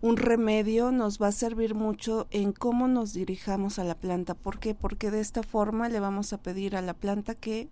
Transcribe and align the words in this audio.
un 0.00 0.16
remedio 0.16 0.92
nos 0.92 1.20
va 1.20 1.28
a 1.28 1.32
servir 1.32 1.74
mucho 1.74 2.28
en 2.30 2.52
cómo 2.52 2.86
nos 2.86 3.14
dirijamos 3.14 3.80
a 3.80 3.84
la 3.84 3.96
planta. 3.96 4.34
¿Por 4.34 4.60
qué? 4.60 4.76
Porque 4.76 5.10
de 5.10 5.18
esta 5.18 5.42
forma 5.42 5.88
le 5.88 5.98
vamos 5.98 6.32
a 6.32 6.38
pedir 6.38 6.76
a 6.76 6.82
la 6.82 6.94
planta 6.94 7.34
que 7.34 7.68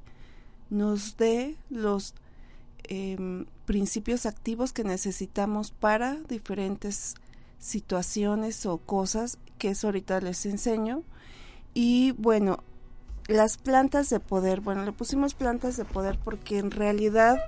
nos 0.70 1.17
dé 1.17 1.56
los 1.70 2.14
em, 2.84 3.47
principios 3.64 4.27
activos 4.27 4.72
que 4.72 4.84
necesitamos 4.84 5.70
para 5.70 6.14
diferentes 6.28 7.14
situaciones 7.59 8.67
o 8.67 8.78
cosas 8.78 9.39
que 9.59 9.72
ahorita 9.83 10.20
les 10.20 10.47
enseño. 10.47 11.03
Y 11.75 12.12
bueno 12.12 12.62
las 13.28 13.56
plantas 13.56 14.09
de 14.11 14.20
poder 14.20 14.61
bueno 14.61 14.84
le 14.84 14.92
pusimos 14.92 15.34
plantas 15.34 15.76
de 15.76 15.84
poder 15.84 16.19
porque 16.22 16.59
en 16.59 16.71
realidad 16.71 17.38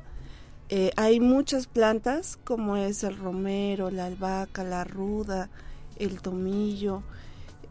eh, 0.70 0.90
hay 0.96 1.20
muchas 1.20 1.66
plantas 1.66 2.36
como 2.44 2.76
es 2.76 3.04
el 3.04 3.16
romero 3.16 3.90
la 3.90 4.06
albahaca 4.06 4.64
la 4.64 4.84
ruda 4.84 5.48
el 5.96 6.20
tomillo 6.20 7.02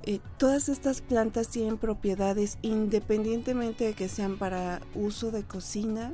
eh, 0.08 0.22
todas 0.38 0.70
estas 0.70 1.02
plantas 1.02 1.50
tienen 1.50 1.78
propiedades 1.78 2.60
independientemente 2.62 3.84
de 3.84 3.94
que 3.94 4.08
sean 4.08 4.38
para 4.38 4.80
uso 4.96 5.32
de 5.32 5.44
cocina, 5.44 6.14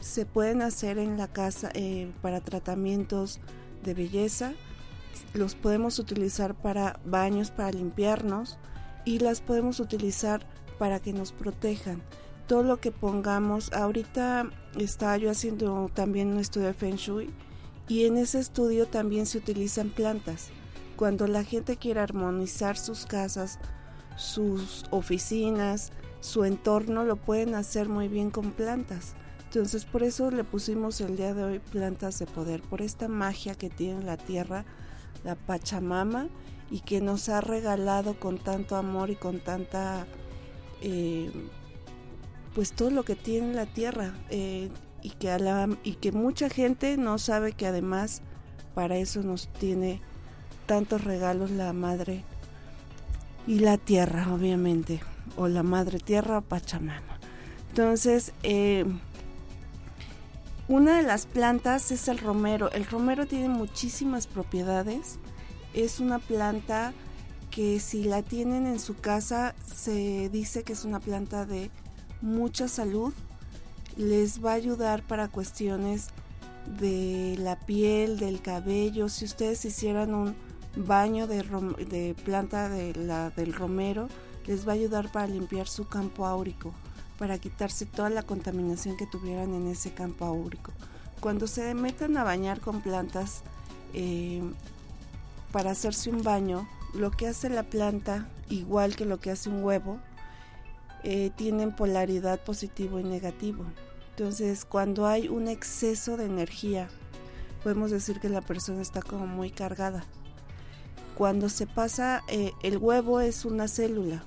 se 0.00 0.26
pueden 0.26 0.60
hacer 0.60 0.98
en 0.98 1.16
la 1.16 1.28
casa 1.28 1.70
eh, 1.74 2.10
para 2.20 2.40
tratamientos 2.40 3.38
de 3.84 3.94
belleza, 3.94 4.54
los 5.34 5.54
podemos 5.54 6.00
utilizar 6.00 6.56
para 6.56 6.98
baños, 7.04 7.52
para 7.52 7.70
limpiarnos 7.70 8.58
y 9.04 9.20
las 9.20 9.40
podemos 9.40 9.78
utilizar 9.78 10.44
para 10.80 10.98
que 10.98 11.12
nos 11.12 11.30
protejan. 11.30 12.02
Todo 12.48 12.64
lo 12.64 12.80
que 12.80 12.90
pongamos, 12.90 13.72
ahorita 13.72 14.50
estaba 14.80 15.16
yo 15.16 15.30
haciendo 15.30 15.88
también 15.94 16.32
un 16.32 16.40
estudio 16.40 16.66
de 16.66 16.74
Feng 16.74 16.96
Shui 16.96 17.30
y 17.86 18.04
en 18.06 18.16
ese 18.16 18.40
estudio 18.40 18.86
también 18.86 19.26
se 19.26 19.38
utilizan 19.38 19.90
plantas 19.90 20.50
cuando 21.02 21.26
la 21.26 21.42
gente 21.42 21.78
quiere 21.78 21.98
armonizar 21.98 22.78
sus 22.78 23.06
casas, 23.06 23.58
sus 24.16 24.84
oficinas, 24.92 25.90
su 26.20 26.44
entorno, 26.44 27.02
lo 27.04 27.16
pueden 27.16 27.56
hacer 27.56 27.88
muy 27.88 28.06
bien 28.06 28.30
con 28.30 28.52
plantas. 28.52 29.14
Entonces 29.46 29.84
por 29.84 30.04
eso 30.04 30.30
le 30.30 30.44
pusimos 30.44 31.00
el 31.00 31.16
día 31.16 31.34
de 31.34 31.42
hoy 31.42 31.58
plantas 31.58 32.20
de 32.20 32.26
poder, 32.26 32.62
por 32.62 32.82
esta 32.82 33.08
magia 33.08 33.56
que 33.56 33.68
tiene 33.68 34.04
la 34.04 34.16
tierra, 34.16 34.64
la 35.24 35.34
Pachamama, 35.34 36.28
y 36.70 36.78
que 36.82 37.00
nos 37.00 37.28
ha 37.28 37.40
regalado 37.40 38.20
con 38.20 38.38
tanto 38.38 38.76
amor 38.76 39.10
y 39.10 39.16
con 39.16 39.40
tanta, 39.40 40.06
eh, 40.82 41.32
pues 42.54 42.74
todo 42.74 42.90
lo 42.92 43.02
que 43.02 43.16
tiene 43.16 43.54
la 43.54 43.66
tierra, 43.66 44.14
eh, 44.30 44.70
y, 45.02 45.10
que 45.10 45.36
y 45.82 45.94
que 45.94 46.12
mucha 46.12 46.48
gente 46.48 46.96
no 46.96 47.18
sabe 47.18 47.54
que 47.54 47.66
además 47.66 48.22
para 48.76 48.98
eso 48.98 49.20
nos 49.24 49.48
tiene 49.48 50.00
tantos 50.72 51.04
regalos 51.04 51.50
la 51.50 51.74
madre 51.74 52.24
y 53.46 53.58
la 53.58 53.76
tierra, 53.76 54.32
obviamente, 54.32 55.02
o 55.36 55.46
la 55.46 55.62
madre 55.62 55.98
tierra 55.98 56.38
o 56.38 56.40
Pachamama. 56.40 57.18
Entonces, 57.68 58.32
eh, 58.42 58.86
una 60.68 60.96
de 60.96 61.02
las 61.02 61.26
plantas 61.26 61.90
es 61.90 62.08
el 62.08 62.16
romero. 62.16 62.72
El 62.72 62.86
romero 62.86 63.26
tiene 63.26 63.50
muchísimas 63.50 64.26
propiedades. 64.26 65.18
Es 65.74 66.00
una 66.00 66.18
planta 66.18 66.94
que 67.50 67.78
si 67.78 68.04
la 68.04 68.22
tienen 68.22 68.66
en 68.66 68.80
su 68.80 68.96
casa 68.96 69.54
se 69.66 70.30
dice 70.30 70.62
que 70.62 70.72
es 70.72 70.86
una 70.86 71.00
planta 71.00 71.44
de 71.44 71.70
mucha 72.22 72.66
salud. 72.66 73.12
Les 73.98 74.42
va 74.42 74.52
a 74.52 74.54
ayudar 74.54 75.02
para 75.02 75.28
cuestiones 75.28 76.08
de 76.80 77.36
la 77.38 77.60
piel, 77.60 78.18
del 78.18 78.40
cabello. 78.40 79.10
Si 79.10 79.26
ustedes 79.26 79.62
hicieran 79.66 80.14
un 80.14 80.34
baño 80.76 81.26
de, 81.26 82.14
planta 82.24 82.68
de 82.68 82.94
la, 82.94 83.30
del 83.30 83.52
romero 83.52 84.08
les 84.46 84.66
va 84.66 84.72
a 84.72 84.74
ayudar 84.74 85.12
para 85.12 85.26
limpiar 85.26 85.68
su 85.68 85.86
campo 85.86 86.26
áurico, 86.26 86.72
para 87.18 87.38
quitarse 87.38 87.86
toda 87.86 88.10
la 88.10 88.22
contaminación 88.22 88.96
que 88.96 89.06
tuvieran 89.06 89.54
en 89.54 89.68
ese 89.68 89.92
campo 89.92 90.24
áurico. 90.24 90.72
Cuando 91.20 91.46
se 91.46 91.74
metan 91.74 92.16
a 92.16 92.24
bañar 92.24 92.60
con 92.60 92.80
plantas 92.80 93.42
eh, 93.94 94.42
para 95.52 95.70
hacerse 95.70 96.10
un 96.10 96.22
baño, 96.22 96.68
lo 96.94 97.10
que 97.10 97.28
hace 97.28 97.48
la 97.48 97.62
planta, 97.62 98.26
igual 98.48 98.96
que 98.96 99.04
lo 99.04 99.20
que 99.20 99.30
hace 99.30 99.48
un 99.48 99.62
huevo, 99.62 99.98
eh, 101.04 101.30
tienen 101.36 101.74
polaridad 101.74 102.40
positivo 102.40 102.98
y 102.98 103.04
negativo. 103.04 103.64
Entonces, 104.10 104.64
cuando 104.64 105.06
hay 105.06 105.28
un 105.28 105.48
exceso 105.48 106.16
de 106.16 106.26
energía, 106.26 106.88
podemos 107.62 107.90
decir 107.90 108.18
que 108.18 108.28
la 108.28 108.40
persona 108.40 108.82
está 108.82 109.00
como 109.00 109.26
muy 109.26 109.50
cargada 109.50 110.04
cuando 111.16 111.48
se 111.48 111.66
pasa, 111.66 112.22
eh, 112.28 112.52
el 112.62 112.78
huevo 112.78 113.20
es 113.20 113.44
una 113.44 113.68
célula 113.68 114.24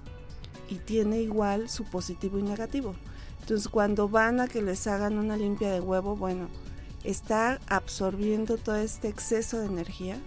y 0.70 0.76
tiene 0.76 1.22
igual 1.22 1.70
su 1.70 1.84
positivo 1.86 2.40
y 2.40 2.44
negativo. 2.44 2.96
Entonces 3.42 3.68
cuando 3.68 4.10
van 4.10 4.40
a 4.40 4.48
que 4.48 4.62
les 4.62 4.88
hagan 4.88 5.18
una 5.18 5.38
limpia 5.38 5.72
de 5.72 5.80
huevo, 5.80 6.16
bueno, 6.16 6.48
está 7.04 7.60
absorbiendo 7.68 8.58
todo 8.58 8.76
este 8.78 9.08
exceso 9.08 9.60
de 9.60 9.68
energía 9.68 10.18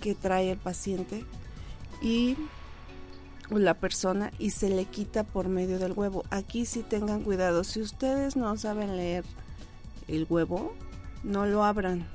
que 0.00 0.14
trae 0.14 0.50
el 0.50 0.58
paciente 0.58 1.24
y 2.02 2.36
la 3.50 3.74
persona 3.74 4.32
y 4.38 4.50
se 4.50 4.68
le 4.68 4.84
quita 4.84 5.24
por 5.24 5.48
medio 5.48 5.78
del 5.78 5.92
huevo. 5.92 6.24
Aquí 6.30 6.66
sí 6.66 6.82
tengan 6.82 7.22
cuidado. 7.22 7.64
Si 7.64 7.80
ustedes 7.80 8.36
no 8.36 8.56
saben 8.56 8.96
leer 8.96 9.24
el 10.08 10.26
huevo, 10.28 10.74
no 11.22 11.46
lo 11.46 11.64
abran 11.64 12.06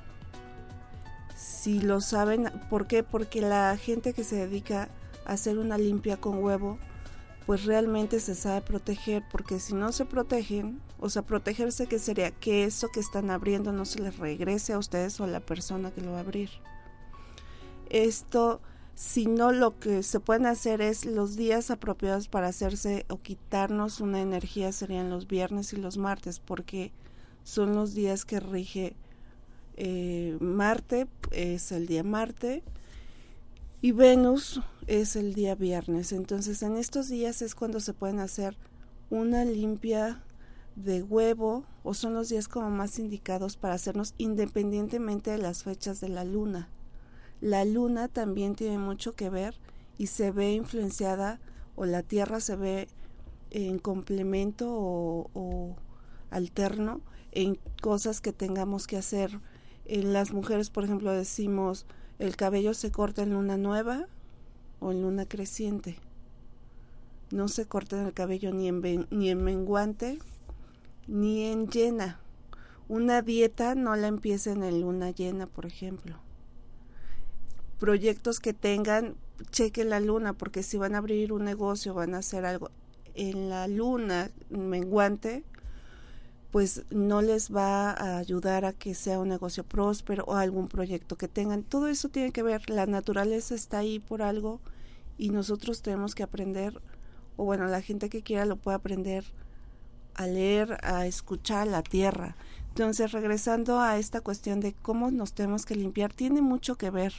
si 1.41 1.79
lo 1.79 2.01
saben, 2.01 2.51
¿por 2.69 2.85
qué? 2.85 3.01
Porque 3.03 3.41
la 3.41 3.75
gente 3.75 4.13
que 4.13 4.23
se 4.23 4.35
dedica 4.35 4.89
a 5.25 5.33
hacer 5.33 5.57
una 5.57 5.79
limpia 5.79 6.17
con 6.17 6.43
huevo, 6.43 6.77
pues 7.47 7.65
realmente 7.65 8.19
se 8.19 8.35
sabe 8.35 8.61
proteger, 8.61 9.23
porque 9.31 9.59
si 9.59 9.73
no 9.73 9.91
se 9.91 10.05
protegen, 10.05 10.79
o 10.99 11.09
sea, 11.09 11.23
protegerse 11.23 11.88
que 11.88 11.97
sería 11.97 12.29
que 12.29 12.63
eso 12.65 12.89
que 12.89 12.99
están 12.99 13.31
abriendo 13.31 13.71
no 13.71 13.85
se 13.85 14.01
les 14.01 14.19
regrese 14.19 14.73
a 14.73 14.77
ustedes 14.77 15.19
o 15.19 15.23
a 15.23 15.27
la 15.27 15.39
persona 15.39 15.89
que 15.89 16.01
lo 16.01 16.11
va 16.11 16.17
a 16.17 16.21
abrir. 16.21 16.51
Esto, 17.89 18.61
si 18.93 19.25
no, 19.25 19.51
lo 19.51 19.79
que 19.79 20.03
se 20.03 20.19
pueden 20.19 20.45
hacer 20.45 20.79
es 20.79 21.05
los 21.05 21.35
días 21.35 21.71
apropiados 21.71 22.27
para 22.27 22.49
hacerse 22.49 23.07
o 23.09 23.17
quitarnos 23.17 23.99
una 23.99 24.21
energía 24.21 24.71
serían 24.71 25.09
los 25.09 25.27
viernes 25.27 25.73
y 25.73 25.77
los 25.77 25.97
martes, 25.97 26.39
porque 26.39 26.91
son 27.43 27.73
los 27.73 27.95
días 27.95 28.25
que 28.25 28.39
rige 28.39 28.95
eh, 29.83 30.38
Marte, 30.39 31.07
es 31.31 31.72
el 31.72 31.88
día 31.88 32.04
Marte, 32.04 32.63
y 33.81 33.94
Venus 33.94 34.62
es 34.86 35.16
el 35.16 35.33
día 35.33 35.56
viernes. 35.56 36.12
Entonces, 36.12 36.62
en 36.62 36.78
estos 36.78 37.10
días 37.10 37.42
es 37.42 37.56
cuando 37.56 37.80
se 37.80 37.94
pueden 37.94 38.19
hacer 38.19 38.56
una 39.10 39.44
limpia 39.44 40.22
de 40.75 41.01
huevo 41.01 41.66
o 41.83 41.95
son 41.95 42.13
los 42.13 42.30
días 42.30 42.48
como 42.48 42.69
más 42.69 43.00
indicados 43.00 43.57
para 43.57 43.74
hacernos 43.74 44.13
independientemente 44.19 45.31
de 45.31 45.39
las 45.39 45.63
fechas 45.63 46.00
de 46.00 46.10
la 46.10 46.25
luna. 46.25 46.69
La 47.42 47.66
luna 47.66 48.07
también 48.07 48.54
tiene 48.54 48.77
mucho 48.77 49.16
que 49.16 49.31
ver 49.31 49.56
y 49.98 50.07
se 50.07 50.31
ve 50.31 50.54
influenciada 50.54 51.39
o 51.75 51.86
la 51.86 52.04
Tierra 52.04 52.39
se 52.39 52.56
ve 52.56 52.88
en 53.50 53.80
complemento 53.80 54.68
o, 54.69 55.75
alterno 56.30 57.01
en 57.31 57.57
cosas 57.81 58.22
que 58.22 58.31
tengamos 58.31 58.86
que 58.86 58.98
hacer. 58.98 59.39
En 59.86 60.13
las 60.13 60.31
mujeres, 60.33 60.69
por 60.69 60.83
ejemplo, 60.83 61.12
decimos 61.12 61.86
el 62.19 62.36
cabello 62.36 62.74
se 62.74 62.92
corta 62.92 63.24
en 63.24 63.31
luna 63.31 63.57
nueva 63.57 64.07
o 64.80 64.92
en 64.92 65.01
luna 65.01 65.25
creciente. 65.25 65.98
No 67.31 67.48
se 67.48 67.66
corta 67.66 68.06
el 68.06 68.13
cabello 68.13 68.54
ni 68.54 68.68
en, 68.68 69.07
ni 69.10 69.30
en 69.30 69.44
menguante 69.44 70.19
ni 71.07 71.45
en 71.45 71.68
llena. 71.68 72.19
Una 72.88 73.22
dieta 73.22 73.75
no 73.75 73.95
la 73.95 74.07
empiecen 74.07 74.63
en 74.63 74.81
luna 74.81 75.12
llena, 75.12 75.48
por 75.48 75.66
ejemplo. 75.66 76.18
Proyectos 77.80 78.39
que 78.39 78.54
tengan, 78.54 79.16
chequen 79.50 79.89
la 79.89 80.00
luna, 80.00 80.34
porque 80.34 80.62
si 80.62 80.77
van 80.77 80.95
a 80.95 81.00
abrir 81.00 81.34
un 81.34 81.44
negocio, 81.44 81.94
van 81.94 82.13
a 82.13 82.19
hacer 82.19 82.45
algo 82.45 82.69
en 83.16 83.50
la 83.50 83.68
luna 83.68 84.31
menguante, 84.50 85.44
pues 86.51 86.83
no 86.89 87.21
les 87.21 87.53
va 87.53 87.92
a 87.92 88.18
ayudar 88.18 88.65
a 88.65 88.74
que 88.74 88.94
sea 88.94 89.19
un 89.19 89.30
negocio 89.30 89.63
próspero 89.63 90.25
o 90.27 90.36
algún 90.36 90.68
proyecto 90.68 91.18
que 91.18 91.30
tengan. 91.30 91.63
Todo 91.63 91.88
eso 91.88 92.09
tiene 92.09 92.31
que 92.31 92.44
ver, 92.44 92.69
la 92.69 92.86
naturaleza 92.86 93.56
está 93.56 93.80
ahí 93.80 94.00
por 94.00 94.21
algo 94.21 94.59
y 95.18 95.30
nosotros 95.30 95.81
tenemos 95.81 96.13
que 96.13 96.24
aprender, 96.24 96.81
o 97.38 97.45
bueno, 97.45 97.68
la 97.68 97.81
gente 97.81 98.09
que 98.09 98.21
quiera 98.21 98.45
lo 98.45 98.57
puede 98.57 98.75
aprender 98.75 99.24
a 100.15 100.27
leer, 100.27 100.77
a 100.83 101.06
escuchar 101.07 101.68
la 101.68 101.83
tierra. 101.83 102.36
Entonces, 102.68 103.13
regresando 103.13 103.80
a 103.80 103.98
esta 103.98 104.21
cuestión 104.21 104.59
de 104.59 104.74
cómo 104.74 105.09
nos 105.09 105.33
tenemos 105.33 105.65
que 105.65 105.75
limpiar, 105.75 106.13
tiene 106.13 106.42
mucho 106.42 106.75
que 106.75 106.89
ver, 106.89 107.13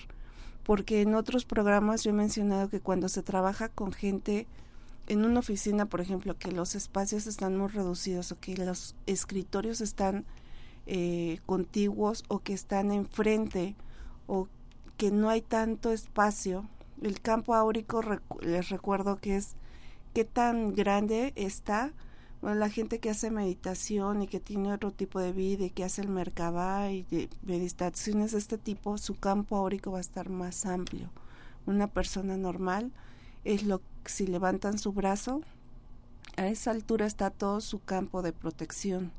porque 0.62 1.00
en 1.00 1.14
otros 1.14 1.46
programas 1.46 2.04
yo 2.04 2.10
he 2.10 2.14
mencionado 2.14 2.68
que 2.68 2.80
cuando 2.80 3.08
se 3.08 3.22
trabaja 3.22 3.70
con 3.70 3.92
gente 3.92 4.46
en 5.12 5.24
una 5.24 5.40
oficina, 5.40 5.86
por 5.86 6.00
ejemplo, 6.00 6.38
que 6.38 6.52
los 6.52 6.74
espacios 6.74 7.26
están 7.26 7.56
muy 7.56 7.68
reducidos 7.68 8.32
o 8.32 8.40
que 8.40 8.56
los 8.56 8.94
escritorios 9.06 9.80
están 9.80 10.24
eh, 10.86 11.40
contiguos 11.46 12.24
o 12.28 12.40
que 12.40 12.54
están 12.54 12.90
enfrente 12.90 13.76
o 14.26 14.48
que 14.96 15.10
no 15.10 15.28
hay 15.28 15.42
tanto 15.42 15.92
espacio, 15.92 16.68
el 17.02 17.20
campo 17.20 17.54
áurico 17.54 18.02
les 18.40 18.68
recuerdo 18.68 19.16
que 19.16 19.36
es 19.36 19.54
qué 20.14 20.24
tan 20.24 20.74
grande 20.74 21.32
está 21.36 21.92
bueno, 22.40 22.58
la 22.58 22.68
gente 22.68 22.98
que 22.98 23.08
hace 23.08 23.30
meditación 23.30 24.22
y 24.22 24.26
que 24.26 24.40
tiene 24.40 24.72
otro 24.72 24.90
tipo 24.90 25.20
de 25.20 25.32
vida 25.32 25.64
y 25.64 25.70
que 25.70 25.84
hace 25.84 26.02
el 26.02 26.08
merkabah 26.08 26.90
y 26.90 27.04
de 27.04 27.28
meditaciones 27.42 28.32
de 28.32 28.38
este 28.38 28.58
tipo, 28.58 28.98
su 28.98 29.14
campo 29.14 29.56
áurico 29.56 29.92
va 29.92 29.98
a 29.98 30.00
estar 30.00 30.28
más 30.28 30.66
amplio. 30.66 31.08
Una 31.66 31.86
persona 31.86 32.36
normal 32.36 32.90
es 33.44 33.64
lo 33.64 33.80
si 34.04 34.26
levantan 34.26 34.78
su 34.78 34.92
brazo, 34.92 35.42
a 36.36 36.46
esa 36.46 36.70
altura 36.70 37.06
está 37.06 37.30
todo 37.30 37.60
su 37.60 37.80
campo 37.80 38.22
de 38.22 38.32
protección. 38.32 39.12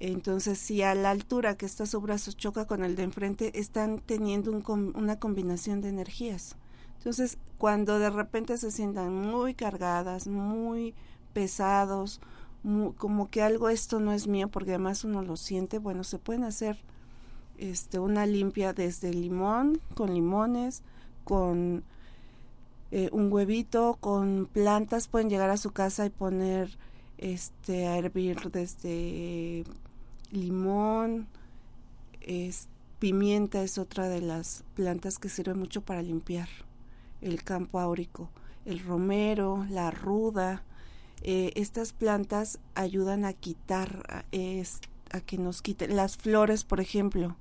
Entonces, 0.00 0.58
si 0.58 0.82
a 0.82 0.94
la 0.94 1.10
altura 1.10 1.56
que 1.56 1.66
está 1.66 1.84
su 1.86 2.00
brazo 2.00 2.32
choca 2.32 2.66
con 2.66 2.84
el 2.84 2.94
de 2.94 3.02
enfrente, 3.02 3.58
están 3.58 3.98
teniendo 3.98 4.52
una 4.52 5.18
combinación 5.18 5.80
de 5.80 5.88
energías. 5.88 6.56
Entonces, 6.98 7.38
cuando 7.58 7.98
de 7.98 8.10
repente 8.10 8.56
se 8.58 8.70
sientan 8.70 9.12
muy 9.12 9.54
cargadas, 9.54 10.28
muy 10.28 10.94
pesados, 11.32 12.20
como 12.96 13.28
que 13.28 13.42
algo 13.42 13.68
esto 13.68 14.00
no 14.00 14.12
es 14.12 14.26
mío, 14.28 14.48
porque 14.48 14.70
además 14.70 15.04
uno 15.04 15.22
lo 15.22 15.36
siente, 15.36 15.78
bueno, 15.78 16.04
se 16.04 16.18
pueden 16.18 16.44
hacer 16.44 16.78
este 17.56 17.98
una 17.98 18.24
limpia 18.26 18.72
desde 18.72 19.12
limón, 19.12 19.80
con 19.94 20.14
limones, 20.14 20.82
con 21.24 21.82
eh, 22.90 23.10
un 23.12 23.32
huevito, 23.32 23.96
con 24.00 24.48
plantas, 24.52 25.08
pueden 25.08 25.28
llegar 25.28 25.50
a 25.50 25.56
su 25.56 25.72
casa 25.72 26.06
y 26.06 26.10
poner 26.10 26.78
este 27.18 27.86
a 27.86 27.98
hervir 27.98 28.50
desde 28.50 29.64
limón, 30.30 31.26
es, 32.20 32.68
pimienta 32.98 33.62
es 33.62 33.78
otra 33.78 34.08
de 34.08 34.20
las 34.20 34.64
plantas 34.74 35.18
que 35.18 35.28
sirve 35.28 35.54
mucho 35.54 35.82
para 35.82 36.02
limpiar 36.02 36.48
el 37.20 37.42
campo 37.42 37.80
áurico, 37.80 38.30
el 38.64 38.80
romero, 38.80 39.66
la 39.70 39.90
ruda, 39.90 40.62
eh, 41.22 41.52
estas 41.56 41.92
plantas 41.92 42.58
ayudan 42.74 43.24
a 43.24 43.32
quitar, 43.32 44.24
a 45.10 45.20
que 45.20 45.38
nos 45.38 45.62
quiten 45.62 45.96
las 45.96 46.16
flores, 46.16 46.64
por 46.64 46.80
ejemplo. 46.80 47.36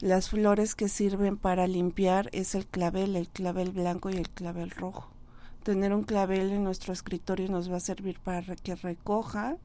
Las 0.00 0.28
flores 0.30 0.74
que 0.74 0.88
sirven 0.88 1.36
para 1.36 1.66
limpiar 1.66 2.28
es 2.32 2.54
el 2.54 2.66
clavel, 2.66 3.16
el 3.16 3.28
clavel 3.28 3.70
blanco 3.70 4.10
y 4.10 4.14
el 4.14 4.28
clavel 4.28 4.70
rojo. 4.70 5.08
Tener 5.62 5.92
un 5.92 6.04
clavel 6.04 6.52
en 6.52 6.64
nuestro 6.64 6.92
escritorio 6.92 7.48
nos 7.48 7.70
va 7.70 7.76
a 7.76 7.80
servir 7.80 8.20
para 8.20 8.56
que 8.56 8.74
recoja 8.74 9.56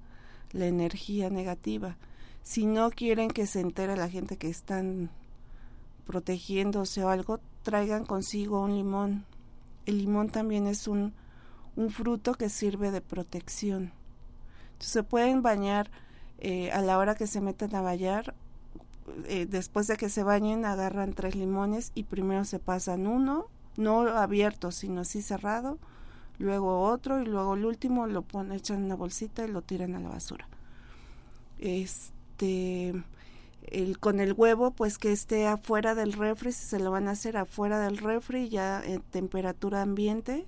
la 0.51 0.67
energía 0.67 1.29
negativa. 1.29 1.97
Si 2.43 2.65
no 2.65 2.89
quieren 2.91 3.29
que 3.29 3.45
se 3.45 3.59
entere 3.59 3.95
la 3.95 4.09
gente 4.09 4.37
que 4.37 4.49
están 4.49 5.09
protegiéndose 6.07 7.03
o 7.03 7.09
algo, 7.09 7.39
traigan 7.63 8.05
consigo 8.05 8.61
un 8.61 8.75
limón. 8.75 9.25
El 9.85 9.99
limón 9.99 10.29
también 10.29 10.67
es 10.67 10.87
un 10.87 11.13
un 11.75 11.89
fruto 11.89 12.33
que 12.33 12.49
sirve 12.49 12.91
de 12.91 13.01
protección. 13.01 13.91
se 14.79 15.03
pueden 15.03 15.41
bañar 15.41 15.91
eh, 16.39 16.71
a 16.71 16.81
la 16.81 16.97
hora 16.97 17.15
que 17.15 17.27
se 17.27 17.41
meten 17.41 17.75
a 17.75 17.81
bañar. 17.81 18.33
Eh, 19.25 19.45
después 19.49 19.87
de 19.87 19.97
que 19.97 20.09
se 20.09 20.23
bañen, 20.23 20.65
agarran 20.65 21.13
tres 21.13 21.35
limones 21.35 21.91
y 21.95 22.03
primero 22.03 22.45
se 22.45 22.59
pasan 22.59 23.07
uno, 23.07 23.47
no 23.77 24.01
abierto, 24.07 24.71
sino 24.71 25.01
así 25.01 25.21
cerrado, 25.21 25.79
luego 26.37 26.81
otro 26.81 27.21
y 27.21 27.25
luego 27.25 27.55
el 27.55 27.65
último 27.65 28.07
lo 28.07 28.21
ponen, 28.21 28.53
echan 28.53 28.79
en 28.79 28.85
una 28.85 28.95
bolsita 28.95 29.43
y 29.45 29.51
lo 29.51 29.61
tiran 29.61 29.95
a 29.95 29.99
la 29.99 30.09
basura. 30.09 30.47
Este, 31.59 32.93
el, 33.67 33.99
con 33.99 34.19
el 34.19 34.33
huevo, 34.33 34.71
pues 34.71 34.97
que 34.97 35.11
esté 35.11 35.47
afuera 35.47 35.95
del 35.95 36.13
refri, 36.13 36.51
si 36.51 36.65
se 36.65 36.79
lo 36.79 36.91
van 36.91 37.07
a 37.07 37.11
hacer 37.11 37.37
afuera 37.37 37.79
del 37.79 37.97
refri, 37.97 38.49
ya 38.49 38.81
en 38.83 39.01
temperatura 39.01 39.81
ambiente, 39.81 40.45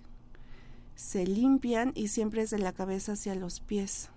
se 0.95 1.25
limpian 1.25 1.91
y 1.95 2.09
siempre 2.09 2.43
es 2.43 2.49
de 2.49 2.59
la 2.59 2.73
cabeza 2.73 3.13
hacia 3.13 3.35
los 3.35 3.59
pies. 3.59 4.09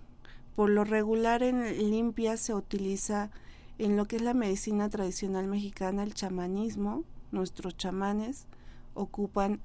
Por 0.55 0.69
lo 0.69 0.83
regular 0.83 1.43
en 1.43 1.89
limpia 1.89 2.37
se 2.37 2.53
utiliza 2.53 3.29
en 3.77 3.95
lo 3.95 4.05
que 4.05 4.17
es 4.17 4.21
la 4.21 4.33
medicina 4.33 4.89
tradicional 4.89 5.47
mexicana, 5.47 6.03
el 6.03 6.13
chamanismo, 6.13 7.03
nuestros 7.31 7.77
chamanes 7.77 8.45
ocupan 8.93 9.59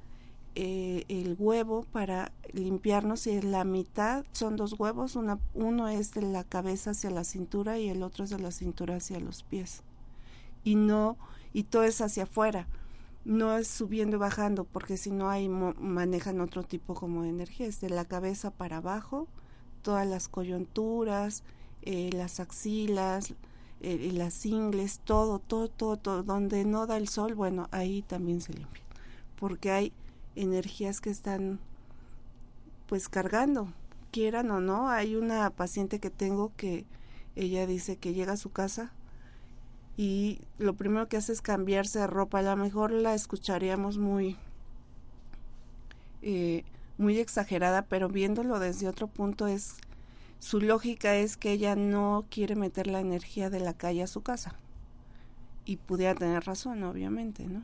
eh, 0.55 1.05
el 1.09 1.37
huevo 1.39 1.87
para 1.93 2.33
limpiarnos 2.53 3.27
y 3.27 3.41
la 3.41 3.65
mitad 3.65 4.25
son 4.33 4.57
dos 4.57 4.79
huevos, 4.79 5.17
uno 5.55 5.89
es 5.89 6.13
de 6.13 6.23
la 6.23 6.45
cabeza 6.45 6.91
hacia 6.91 7.11
la 7.11 7.25
cintura 7.25 7.79
y 7.79 7.89
el 7.89 8.03
otro 8.03 8.25
es 8.25 8.31
de 8.31 8.39
la 8.39 8.51
cintura 8.51 8.97
hacia 8.97 9.21
los 9.21 9.43
pies. 9.43 9.83
Y 10.65 10.75
no, 10.75 11.17
y 11.53 11.65
todo 11.65 11.85
es 11.85 12.01
hacia 12.01 12.25
afuera 12.25 12.69
no 13.25 13.57
es 13.57 13.69
subiendo 13.69 14.17
y 14.17 14.21
bajando, 14.21 14.65
porque 14.65 14.97
si 14.97 15.11
no 15.11 15.31
hay 15.31 15.49
manejan 15.49 16.41
otro 16.41 16.65
tipo 16.65 16.95
como 16.95 17.23
de 17.23 17.29
energía, 17.29 17.67
es 17.67 17.81
de 17.81 17.91
la 17.91 18.05
cabeza 18.05 18.51
para 18.51 18.79
abajo, 18.79 19.29
todas 19.83 20.07
las 20.07 20.29
coyunturas, 20.29 21.45
eh, 21.83 22.11
las 22.13 22.41
axilas, 22.41 23.35
eh, 23.83 24.11
las 24.13 24.47
ingles, 24.47 25.01
todo, 25.05 25.39
todo, 25.39 25.69
todo, 25.69 25.97
todo, 25.97 26.23
donde 26.23 26.65
no 26.65 26.87
da 26.87 26.97
el 26.97 27.09
sol, 27.09 27.35
bueno, 27.35 27.69
ahí 27.71 28.03
también 28.03 28.41
se 28.41 28.53
limpia, 28.53 28.83
porque 29.39 29.71
hay 29.71 29.93
energías 30.37 31.01
que 31.01 31.11
están 31.11 31.59
pues 32.87 33.09
cargando, 33.09 33.73
quieran 34.11 34.51
o 34.51 34.61
no, 34.61 34.89
hay 34.89 35.17
una 35.17 35.51
paciente 35.51 35.99
que 35.99 36.11
tengo 36.11 36.53
que 36.57 36.85
ella 37.35 37.67
dice 37.67 37.97
que 37.97 38.13
llega 38.13 38.33
a 38.35 38.37
su 38.37 38.51
casa 38.51 38.93
y 39.97 40.41
lo 40.59 40.75
primero 40.75 41.09
que 41.09 41.17
hace 41.17 41.33
es 41.33 41.43
cambiarse 41.43 41.99
de 41.99 42.07
ropa. 42.07 42.39
A 42.39 42.43
lo 42.43 42.57
mejor 42.57 42.93
la 42.93 43.15
escucharíamos 43.15 43.99
muy, 43.99 44.37
eh, 46.23 46.65
muy 46.99 47.19
exagerada, 47.19 47.83
pero 47.83 48.09
viéndolo 48.09 48.59
desde 48.59 48.89
otro 48.89 49.07
punto 49.07 49.47
es 49.47 49.77
su 50.43 50.61
lógica 50.61 51.15
es 51.15 51.37
que 51.37 51.53
ella 51.53 51.77
no 51.77 52.27
quiere 52.29 52.57
meter 52.57 52.89
la 52.89 52.99
energía 52.99 53.49
de 53.49 53.61
la 53.61 53.75
calle 53.75 54.03
a 54.03 54.09
su 54.09 54.23
casa. 54.23 54.57
Y 55.65 55.77
pudiera 55.77 56.17
tener 56.17 56.45
razón, 56.45 56.83
obviamente, 56.83 57.47
¿no? 57.47 57.63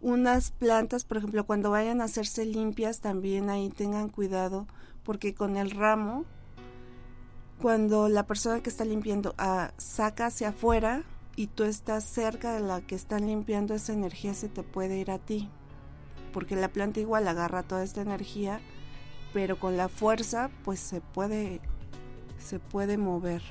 unas 0.00 0.50
plantas, 0.50 1.04
por 1.04 1.18
ejemplo, 1.18 1.44
cuando 1.44 1.70
vayan 1.70 2.00
a 2.00 2.04
hacerse 2.04 2.44
limpias, 2.44 3.00
también 3.00 3.50
ahí 3.50 3.70
tengan 3.70 4.08
cuidado, 4.08 4.66
porque 5.04 5.32
con 5.32 5.56
el 5.56 5.70
ramo, 5.70 6.24
cuando 7.60 8.08
la 8.08 8.24
persona 8.24 8.62
que 8.62 8.70
está 8.70 8.84
limpiando 8.84 9.34
ah, 9.38 9.72
saca 9.76 10.26
hacia 10.26 10.50
afuera 10.50 11.02
y 11.34 11.48
tú 11.48 11.64
estás 11.64 12.04
cerca 12.04 12.52
de 12.52 12.60
la 12.60 12.80
que 12.80 12.94
están 12.94 13.26
limpiando, 13.26 13.74
esa 13.74 13.92
energía 13.92 14.34
se 14.34 14.48
te 14.48 14.62
puede 14.62 14.98
ir 14.98 15.10
a 15.10 15.18
ti, 15.18 15.48
porque 16.32 16.56
la 16.56 16.68
planta 16.68 17.00
igual 17.00 17.26
agarra 17.26 17.62
toda 17.62 17.82
esta 17.82 18.00
energía, 18.00 18.60
pero 19.32 19.58
con 19.58 19.76
la 19.76 19.88
fuerza, 19.88 20.50
pues 20.64 20.78
se 20.78 21.00
puede, 21.00 21.60
se 22.38 22.58
puede 22.58 22.98
mover. 22.98 23.42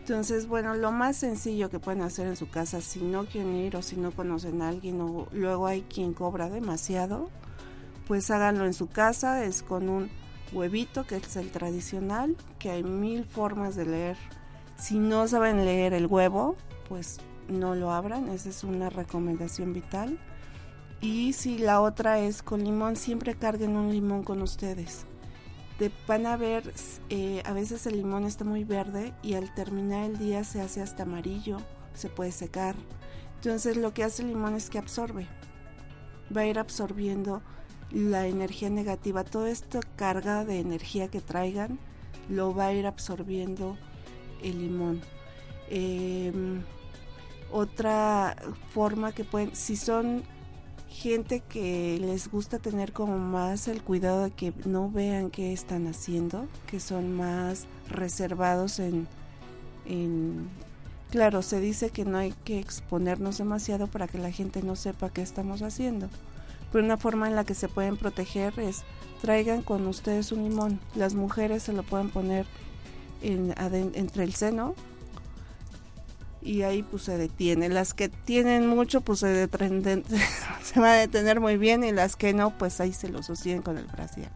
Entonces, 0.00 0.46
bueno, 0.46 0.74
lo 0.74 0.92
más 0.92 1.16
sencillo 1.16 1.70
que 1.70 1.78
pueden 1.78 2.02
hacer 2.02 2.26
en 2.26 2.36
su 2.36 2.50
casa, 2.50 2.82
si 2.82 3.00
no 3.00 3.24
quieren 3.24 3.54
ir 3.54 3.74
o 3.76 3.82
si 3.82 3.96
no 3.96 4.10
conocen 4.10 4.60
a 4.60 4.68
alguien 4.68 5.00
o 5.00 5.28
luego 5.32 5.66
hay 5.66 5.82
quien 5.82 6.12
cobra 6.12 6.50
demasiado, 6.50 7.30
pues 8.06 8.30
háganlo 8.30 8.66
en 8.66 8.74
su 8.74 8.88
casa, 8.88 9.44
es 9.44 9.62
con 9.62 9.88
un 9.88 10.10
huevito, 10.52 11.06
que 11.06 11.16
es 11.16 11.36
el 11.36 11.50
tradicional, 11.50 12.36
que 12.58 12.70
hay 12.70 12.84
mil 12.84 13.24
formas 13.24 13.76
de 13.76 13.86
leer. 13.86 14.16
Si 14.76 14.98
no 14.98 15.26
saben 15.26 15.64
leer 15.64 15.94
el 15.94 16.06
huevo, 16.06 16.56
pues 16.88 17.18
no 17.48 17.74
lo 17.74 17.90
abran, 17.90 18.28
esa 18.28 18.50
es 18.50 18.62
una 18.62 18.90
recomendación 18.90 19.72
vital. 19.72 20.18
Y 21.00 21.32
si 21.32 21.56
la 21.56 21.80
otra 21.80 22.18
es 22.18 22.42
con 22.42 22.62
limón, 22.62 22.96
siempre 22.96 23.34
carguen 23.34 23.76
un 23.76 23.90
limón 23.90 24.22
con 24.22 24.42
ustedes 24.42 25.06
van 26.06 26.26
a 26.26 26.36
ver, 26.36 26.72
eh, 27.10 27.42
a 27.44 27.52
veces 27.52 27.86
el 27.86 27.96
limón 27.96 28.24
está 28.24 28.44
muy 28.44 28.64
verde 28.64 29.12
y 29.22 29.34
al 29.34 29.52
terminar 29.54 30.10
el 30.10 30.18
día 30.18 30.44
se 30.44 30.60
hace 30.60 30.82
hasta 30.82 31.02
amarillo, 31.02 31.58
se 31.94 32.08
puede 32.08 32.32
secar. 32.32 32.74
Entonces 33.36 33.76
lo 33.76 33.92
que 33.92 34.04
hace 34.04 34.22
el 34.22 34.28
limón 34.28 34.54
es 34.54 34.70
que 34.70 34.78
absorbe, 34.78 35.26
va 36.34 36.42
a 36.42 36.46
ir 36.46 36.58
absorbiendo 36.58 37.42
la 37.90 38.26
energía 38.26 38.70
negativa, 38.70 39.24
toda 39.24 39.50
esta 39.50 39.80
carga 39.96 40.44
de 40.44 40.60
energía 40.60 41.08
que 41.08 41.20
traigan, 41.20 41.78
lo 42.28 42.54
va 42.54 42.66
a 42.66 42.72
ir 42.72 42.86
absorbiendo 42.86 43.76
el 44.42 44.60
limón. 44.60 45.02
Em, 45.70 46.62
otra 47.52 48.36
forma 48.70 49.12
que 49.12 49.24
pueden, 49.24 49.54
si 49.54 49.76
son 49.76 50.24
gente 50.94 51.40
que 51.40 51.98
les 52.00 52.30
gusta 52.30 52.60
tener 52.60 52.92
como 52.92 53.18
más 53.18 53.66
el 53.66 53.82
cuidado 53.82 54.22
de 54.24 54.30
que 54.30 54.54
no 54.64 54.88
vean 54.88 55.30
qué 55.30 55.52
están 55.52 55.88
haciendo, 55.88 56.46
que 56.68 56.78
son 56.78 57.16
más 57.16 57.66
reservados 57.90 58.78
en, 58.78 59.08
claro, 61.10 61.42
se 61.42 61.58
dice 61.58 61.90
que 61.90 62.04
no 62.04 62.16
hay 62.16 62.32
que 62.44 62.60
exponernos 62.60 63.38
demasiado 63.38 63.88
para 63.88 64.06
que 64.06 64.18
la 64.18 64.30
gente 64.30 64.62
no 64.62 64.76
sepa 64.76 65.10
qué 65.10 65.20
estamos 65.20 65.62
haciendo. 65.62 66.08
Pero 66.70 66.84
una 66.84 66.96
forma 66.96 67.28
en 67.28 67.34
la 67.34 67.44
que 67.44 67.54
se 67.54 67.68
pueden 67.68 67.96
proteger 67.96 68.58
es 68.60 68.84
traigan 69.20 69.62
con 69.62 69.86
ustedes 69.88 70.30
un 70.30 70.44
limón. 70.44 70.78
Las 70.94 71.14
mujeres 71.14 71.64
se 71.64 71.72
lo 71.72 71.82
pueden 71.82 72.10
poner 72.10 72.46
en, 73.20 73.52
entre 73.58 74.22
el 74.22 74.34
seno 74.34 74.74
y 76.44 76.62
ahí 76.62 76.82
pues 76.82 77.04
se 77.04 77.16
detiene. 77.16 77.68
Las 77.70 77.94
que 77.94 78.08
tienen 78.08 78.68
mucho 78.68 79.00
pues 79.00 79.20
se, 79.20 79.48
se 80.62 80.80
va 80.80 80.92
a 80.92 80.96
detener 80.96 81.40
muy 81.40 81.56
bien 81.56 81.82
y 81.82 81.90
las 81.90 82.14
que 82.14 82.34
no 82.34 82.56
pues 82.56 82.80
ahí 82.80 82.92
se 82.92 83.08
lo 83.08 83.22
sostienen 83.22 83.62
con 83.62 83.78
el 83.78 83.86
brasier. 83.86 84.28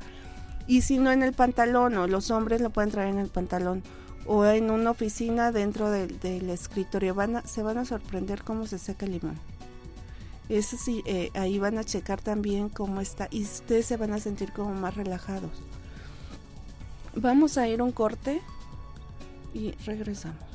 Y 0.66 0.80
si 0.80 0.98
no 0.98 1.12
en 1.12 1.22
el 1.22 1.34
pantalón 1.34 1.96
o 1.96 2.06
los 2.06 2.30
hombres 2.30 2.60
lo 2.60 2.70
pueden 2.70 2.90
traer 2.90 3.10
en 3.10 3.18
el 3.18 3.28
pantalón 3.28 3.82
o 4.26 4.44
en 4.44 4.70
una 4.70 4.90
oficina 4.90 5.52
dentro 5.52 5.90
del, 5.90 6.50
escritorio 6.50 7.14
van 7.14 7.46
se 7.46 7.62
van 7.62 7.78
a 7.78 7.84
sorprender 7.84 8.42
cómo 8.42 8.66
se 8.66 8.78
seca 8.78 9.06
el 9.06 9.12
limón. 9.12 9.38
Eso 10.48 10.78
sí, 10.78 11.02
eh, 11.04 11.30
ahí 11.34 11.58
van 11.58 11.76
a 11.76 11.84
checar 11.84 12.22
también 12.22 12.70
cómo 12.70 13.02
está 13.02 13.28
y 13.30 13.42
ustedes 13.42 13.84
se 13.86 13.98
van 13.98 14.12
a 14.12 14.18
sentir 14.18 14.52
como 14.52 14.74
más 14.74 14.96
relajados. 14.96 15.50
Vamos 17.14 17.58
a 17.58 17.68
ir 17.68 17.82
un 17.82 17.92
corte 17.92 18.40
y 19.52 19.72
regresamos. 19.84 20.48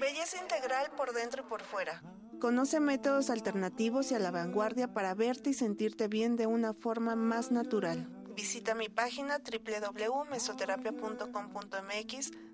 Belleza 0.00 0.38
integral 0.42 0.90
por 0.96 1.14
dentro 1.14 1.44
y 1.46 1.48
por 1.48 1.62
fuera. 1.62 2.02
Conoce 2.42 2.80
métodos 2.80 3.30
alternativos 3.30 4.10
y 4.10 4.16
a 4.16 4.18
la 4.18 4.32
vanguardia 4.32 4.92
para 4.92 5.14
verte 5.14 5.50
y 5.50 5.54
sentirte 5.54 6.08
bien 6.08 6.34
de 6.34 6.48
una 6.48 6.74
forma 6.74 7.14
más 7.14 7.52
natural. 7.52 8.08
Visita 8.34 8.74
mi 8.74 8.88
página 8.88 9.38
www.mesoterapia.com.mx 9.38 12.32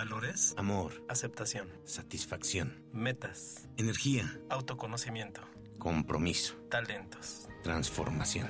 Valores. 0.00 0.54
Amor. 0.56 0.92
Aceptación. 1.10 1.68
Satisfacción. 1.84 2.82
Metas. 2.90 3.68
Energía. 3.76 4.34
Autoconocimiento. 4.48 5.42
Compromiso. 5.78 6.54
Talentos. 6.70 7.50
Transformación. 7.62 8.48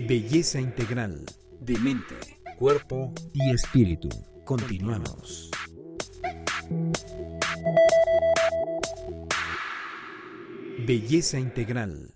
Belleza 0.00 0.60
Integral 0.60 1.24
de 1.58 1.78
mente, 1.78 2.14
cuerpo 2.58 3.14
y 3.32 3.50
espíritu. 3.50 4.10
Continuamos. 4.44 5.50
Belleza 10.86 11.40
integral. 11.40 12.14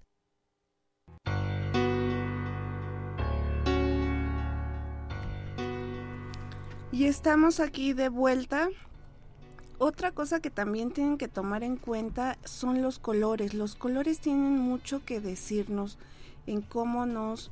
Y 6.93 7.05
estamos 7.07 7.61
aquí 7.61 7.95
de 7.95 8.11
vuelta. 8.11 8.69
Otra 9.79 10.13
cosa 10.13 10.41
que 10.41 10.51
también 10.51 10.91
tienen 10.93 11.17
que 11.17 11.29
tomar 11.29 11.65
en 11.65 11.77
cuenta 11.77 12.37
son 12.45 12.83
los 12.83 12.99
colores. 12.99 13.55
Los 13.55 13.75
colores 13.75 14.21
tienen 14.21 14.59
mucho 14.59 15.03
que 15.03 15.21
decirnos 15.21 15.99
en 16.47 16.61
cómo 16.61 17.07
nos 17.07 17.51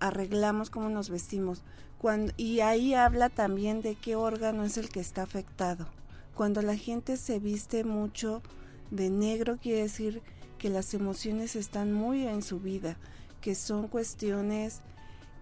arreglamos, 0.00 0.70
cómo 0.70 0.88
nos 0.88 1.10
vestimos. 1.10 1.62
Cuando, 1.98 2.32
y 2.36 2.60
ahí 2.60 2.94
habla 2.94 3.28
también 3.28 3.82
de 3.82 3.94
qué 3.94 4.16
órgano 4.16 4.64
es 4.64 4.78
el 4.78 4.88
que 4.88 5.00
está 5.00 5.22
afectado. 5.22 5.86
Cuando 6.34 6.62
la 6.62 6.76
gente 6.76 7.16
se 7.16 7.38
viste 7.38 7.84
mucho 7.84 8.42
de 8.90 9.10
negro, 9.10 9.58
quiere 9.58 9.82
decir 9.82 10.22
que 10.58 10.70
las 10.70 10.94
emociones 10.94 11.56
están 11.56 11.92
muy 11.92 12.26
en 12.26 12.42
su 12.42 12.58
vida, 12.60 12.96
que 13.40 13.54
son 13.54 13.88
cuestiones, 13.88 14.80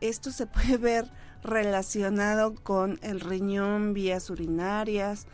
esto 0.01 0.31
se 0.31 0.47
puede 0.49 0.77
ver 0.77 1.11
relacionado 1.43 2.55
con 2.55 2.99
el 3.03 3.21
riñón, 3.21 3.95
vías 3.95 4.29
urinarias, 4.31 5.27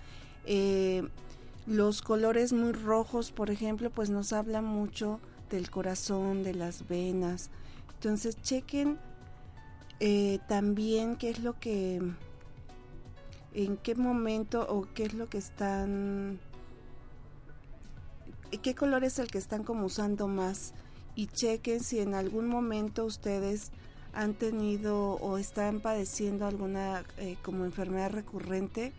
eh, 0.47 1.09
los 1.67 2.03
colores 2.03 2.53
muy 2.53 2.73
rojos, 2.73 3.33
por 3.33 3.51
ejemplo, 3.51 3.91
pues 3.91 4.11
nos 4.11 4.35
habla 4.35 4.61
mucho 4.61 5.19
del 5.51 5.71
corazón, 5.71 6.43
de 6.43 6.55
las 6.55 6.87
venas. 6.89 7.49
Entonces 7.95 8.41
chequen 8.43 8.99
eh, 10.01 10.39
también 10.49 11.17
qué 11.17 11.31
es 11.31 11.41
lo 11.41 11.59
que, 11.59 12.01
en 13.53 13.77
qué 13.79 13.95
momento 13.95 14.67
o 14.69 14.87
qué 14.95 15.05
es 15.05 15.15
lo 15.15 15.29
que 15.29 15.39
están, 15.39 16.41
qué 18.63 18.75
color 18.75 19.05
es 19.05 19.19
el 19.19 19.31
que 19.31 19.39
están 19.39 19.63
como 19.65 19.87
usando 19.87 20.29
más. 20.29 20.75
Y 21.17 21.29
chequen 21.29 21.81
si 21.81 22.01
en 22.01 22.15
algún 22.15 22.49
momento 22.49 23.05
ustedes 23.05 23.71
han 24.13 24.35
tenido 24.35 25.15
o 25.15 25.39
están 25.39 25.81
padeciendo 25.81 26.47
alguna 26.47 27.05
eh, 27.19 27.37
como 27.43 27.65
enfermedad 27.65 28.11
recurrente. 28.11 28.93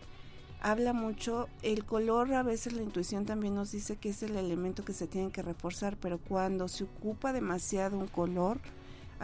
Habla 0.61 0.93
mucho. 0.93 1.47
El 1.61 1.85
color 1.85 2.33
a 2.33 2.43
veces 2.43 2.73
la 2.73 2.81
intuición 2.81 3.25
también 3.25 3.55
nos 3.55 3.71
dice 3.71 3.97
que 3.97 4.09
es 4.09 4.23
el 4.23 4.35
elemento 4.35 4.83
que 4.83 4.93
se 4.93 5.07
tiene 5.07 5.31
que 5.31 5.41
reforzar 5.41 5.97
pero 5.97 6.17
cuando 6.17 6.67
se 6.67 6.85
ocupa 6.85 7.33
demasiado 7.33 7.97
un 7.97 8.07
color 8.07 8.59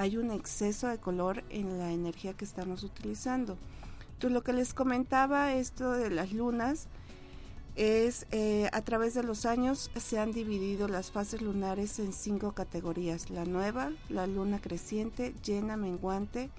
hay 0.01 0.17
un 0.17 0.31
exceso 0.31 0.87
de 0.87 0.97
color 0.97 1.43
en 1.49 1.77
la 1.77 1.91
energía 1.91 2.33
que 2.33 2.43
estamos 2.43 2.83
utilizando. 2.83 3.57
Entonces 4.13 4.31
lo 4.31 4.43
que 4.43 4.53
les 4.53 4.73
comentaba 4.73 5.53
esto 5.53 5.91
de 5.91 6.09
las 6.09 6.33
lunas 6.33 6.87
es 7.75 8.25
eh, 8.31 8.67
a 8.73 8.81
través 8.81 9.13
de 9.13 9.23
los 9.23 9.45
años 9.45 9.91
se 9.95 10.19
han 10.19 10.31
dividido 10.31 10.87
las 10.87 11.11
fases 11.11 11.41
lunares 11.41 11.99
en 11.99 12.13
cinco 12.13 12.53
categorías, 12.53 13.29
la 13.29 13.45
nueva, 13.45 13.91
la 14.09 14.25
luna 14.25 14.59
creciente, 14.59 15.35
llena, 15.43 15.77
menguante 15.77 16.49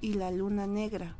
y 0.00 0.14
la 0.14 0.32
luna 0.32 0.66
negra. 0.66 1.16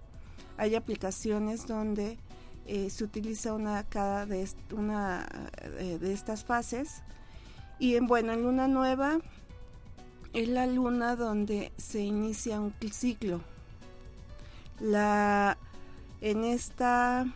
Hay 0.56 0.74
aplicaciones 0.74 1.68
donde 1.68 2.18
eh, 2.66 2.90
se 2.90 3.04
utiliza 3.04 3.54
una 3.54 3.84
cada 3.84 4.26
de, 4.26 4.48
una, 4.72 5.26
eh, 5.78 5.98
de 6.00 6.12
estas 6.12 6.44
fases 6.44 7.02
y 7.78 7.94
en 7.94 8.08
bueno 8.08 8.32
en 8.32 8.42
luna 8.42 8.66
nueva 8.66 9.20
es 10.32 10.48
la 10.48 10.66
luna 10.66 11.16
donde 11.16 11.72
se 11.76 12.00
inicia 12.00 12.60
un 12.60 12.74
ciclo. 12.92 13.40
La, 14.80 15.58
en 16.20 16.44
esta 16.44 17.26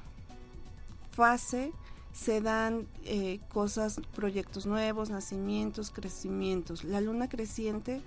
fase 1.11 1.73
se 2.13 2.41
dan 2.41 2.87
eh, 3.05 3.41
cosas, 3.49 4.01
proyectos 4.15 4.67
nuevos, 4.67 5.11
nacimientos, 5.11 5.91
crecimientos. 5.91 6.85
La 6.85 7.01
luna 7.01 7.29
creciente, 7.29 8.03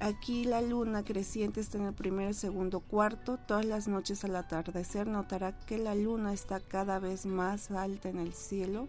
aquí 0.00 0.44
la 0.44 0.62
luna 0.62 1.04
creciente 1.04 1.60
está 1.60 1.78
en 1.78 1.86
el 1.86 1.94
primer, 1.94 2.34
segundo, 2.34 2.80
cuarto. 2.80 3.38
Todas 3.46 3.66
las 3.66 3.86
noches 3.86 4.24
al 4.24 4.36
atardecer 4.36 5.06
notará 5.06 5.52
que 5.66 5.78
la 5.78 5.94
luna 5.94 6.32
está 6.32 6.60
cada 6.60 6.98
vez 6.98 7.26
más 7.26 7.70
alta 7.70 8.08
en 8.08 8.18
el 8.18 8.32
cielo 8.32 8.88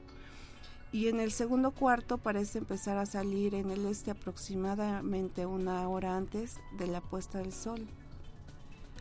y 0.91 1.07
en 1.07 1.19
el 1.19 1.31
segundo 1.31 1.71
cuarto 1.71 2.17
parece 2.17 2.57
empezar 2.57 2.97
a 2.97 3.05
salir 3.05 3.53
en 3.53 3.69
el 3.69 3.85
este 3.85 4.11
aproximadamente 4.11 5.45
una 5.45 5.87
hora 5.87 6.17
antes 6.17 6.57
de 6.77 6.87
la 6.87 7.01
puesta 7.01 7.37
del 7.39 7.53
sol. 7.53 7.87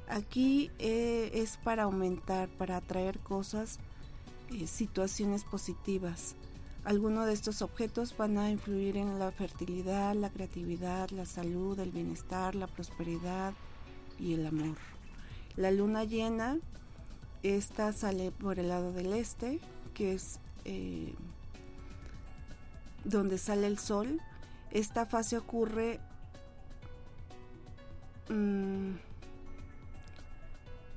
Aquí 0.09 0.71
eh, 0.79 1.31
es 1.35 1.57
para 1.59 1.85
aumentar, 1.85 2.49
para 2.49 2.77
atraer 2.77 3.19
cosas, 3.19 3.79
eh, 4.51 4.67
situaciones 4.67 5.45
positivas. 5.45 6.35
Algunos 6.85 7.27
de 7.27 7.33
estos 7.33 7.61
objetos 7.61 8.17
van 8.17 8.39
a 8.39 8.51
influir 8.51 8.97
en 8.97 9.19
la 9.19 9.31
fertilidad, 9.31 10.15
la 10.15 10.31
creatividad, 10.31 11.11
la 11.11 11.27
salud, 11.27 11.79
el 11.79 11.91
bienestar, 11.91 12.55
la 12.55 12.67
prosperidad 12.67 13.53
y 14.19 14.35
el 14.35 14.47
amor. 14.47 14.77
La 15.57 15.71
luna 15.71 16.05
llena, 16.05 16.59
esta 17.43 17.93
sale 17.93 18.31
por 18.31 18.59
el 18.59 18.69
lado 18.69 18.93
del 18.93 19.13
este, 19.13 19.61
que 19.93 20.15
es 20.15 20.41
eh, 20.65 21.15
donde 23.09 23.39
sale 23.39 23.67
el 23.67 23.79
sol. 23.79 24.21
Esta 24.71 25.07
fase 25.07 25.39
ocurre 25.39 26.01
mm, 28.29 28.93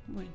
bueno, 0.08 0.32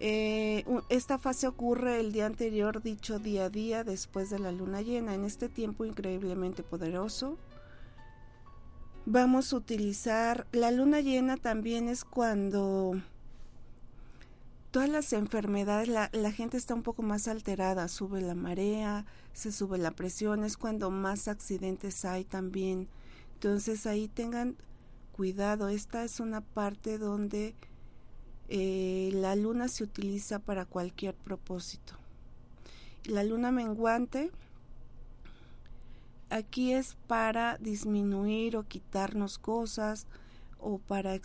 eh, 0.00 0.64
esta 0.88 1.18
fase 1.18 1.46
ocurre 1.46 2.00
el 2.00 2.12
día 2.12 2.26
anterior, 2.26 2.82
dicho 2.82 3.18
día 3.18 3.46
a 3.46 3.50
día, 3.50 3.84
después 3.84 4.30
de 4.30 4.38
la 4.38 4.52
luna 4.52 4.80
llena. 4.80 5.14
En 5.14 5.24
este 5.24 5.48
tiempo 5.48 5.84
increíblemente 5.84 6.62
poderoso, 6.62 7.36
vamos 9.06 9.52
a 9.52 9.56
utilizar 9.56 10.46
la 10.52 10.70
luna 10.70 11.00
llena 11.00 11.36
también 11.36 11.88
es 11.88 12.04
cuando 12.04 13.00
todas 14.78 14.90
las 14.90 15.12
enfermedades, 15.12 15.88
la, 15.88 16.30
gente 16.30 16.56
está 16.56 16.72
un 16.72 16.84
poco 16.84 17.02
más 17.02 17.26
alterada, 17.26 17.88
sube 17.88 18.20
la 18.20 18.36
marea, 18.36 19.06
se 19.32 19.50
sube 19.50 19.76
la 19.76 19.90
presión, 19.90 20.44
es 20.44 20.56
cuando 20.56 20.88
más 20.92 21.26
accidentes 21.26 22.04
hay 22.04 22.24
también. 22.24 22.86
Entonces 23.34 23.88
ahí 23.88 24.06
tengan 24.06 24.54
cuidado, 25.10 25.68
esta 25.68 26.04
es 26.04 26.20
una 26.20 26.42
parte 26.42 26.96
donde 26.96 27.56
eh, 28.48 29.10
la 29.14 29.34
luna 29.34 29.66
se 29.66 29.82
utiliza 29.82 30.38
para 30.38 30.64
cualquier 30.64 31.16
propósito. 31.16 31.94
La 33.02 33.24
luna 33.24 33.50
menguante 33.50 34.30
aquí 36.30 36.72
es 36.72 36.96
para 37.08 37.58
disminuir 37.58 38.56
o 38.56 38.62
quitarnos 38.62 39.40
cosas, 39.40 40.06
o 40.58 40.78
para 40.78 41.18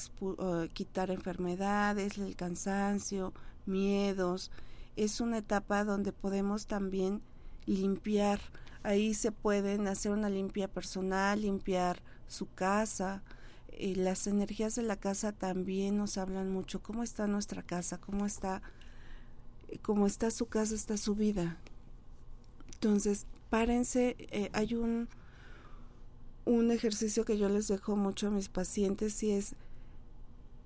quitar 0.73 1.11
enfermedades, 1.11 2.17
el 2.17 2.35
cansancio, 2.35 3.33
miedos. 3.65 4.51
Es 4.95 5.21
una 5.21 5.39
etapa 5.39 5.83
donde 5.83 6.11
podemos 6.11 6.67
también 6.67 7.21
limpiar. 7.65 8.39
Ahí 8.83 9.13
se 9.13 9.31
pueden 9.31 9.87
hacer 9.87 10.11
una 10.11 10.29
limpia 10.29 10.67
personal, 10.67 11.41
limpiar 11.41 12.01
su 12.27 12.47
casa. 12.53 13.23
Eh, 13.69 13.95
las 13.95 14.27
energías 14.27 14.75
de 14.75 14.83
la 14.83 14.97
casa 14.97 15.31
también 15.31 15.97
nos 15.97 16.17
hablan 16.17 16.51
mucho. 16.51 16.81
¿Cómo 16.81 17.03
está 17.03 17.27
nuestra 17.27 17.63
casa? 17.63 17.97
¿Cómo 17.97 18.25
está, 18.25 18.61
cómo 19.81 20.05
está 20.05 20.29
su 20.31 20.45
casa? 20.47 20.75
Está 20.75 20.97
su 20.97 21.15
vida. 21.15 21.57
Entonces, 22.73 23.25
párense. 23.49 24.15
Eh, 24.19 24.49
hay 24.53 24.75
un 24.75 25.07
un 26.45 26.71
ejercicio 26.71 27.25
que 27.25 27.37
yo 27.37 27.49
les 27.49 27.67
dejo 27.67 27.95
mucho 27.95 28.27
a 28.27 28.31
mis 28.31 28.49
pacientes 28.49 29.21
y 29.23 29.31
es 29.31 29.55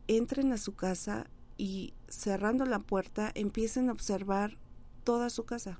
entren 0.07 0.51
a 0.53 0.57
su 0.57 0.75
casa 0.75 1.27
y 1.57 1.93
cerrando 2.07 2.65
la 2.65 2.79
puerta 2.79 3.31
empiecen 3.35 3.89
a 3.89 3.91
observar 3.91 4.57
toda 5.03 5.29
su 5.29 5.45
casa. 5.45 5.79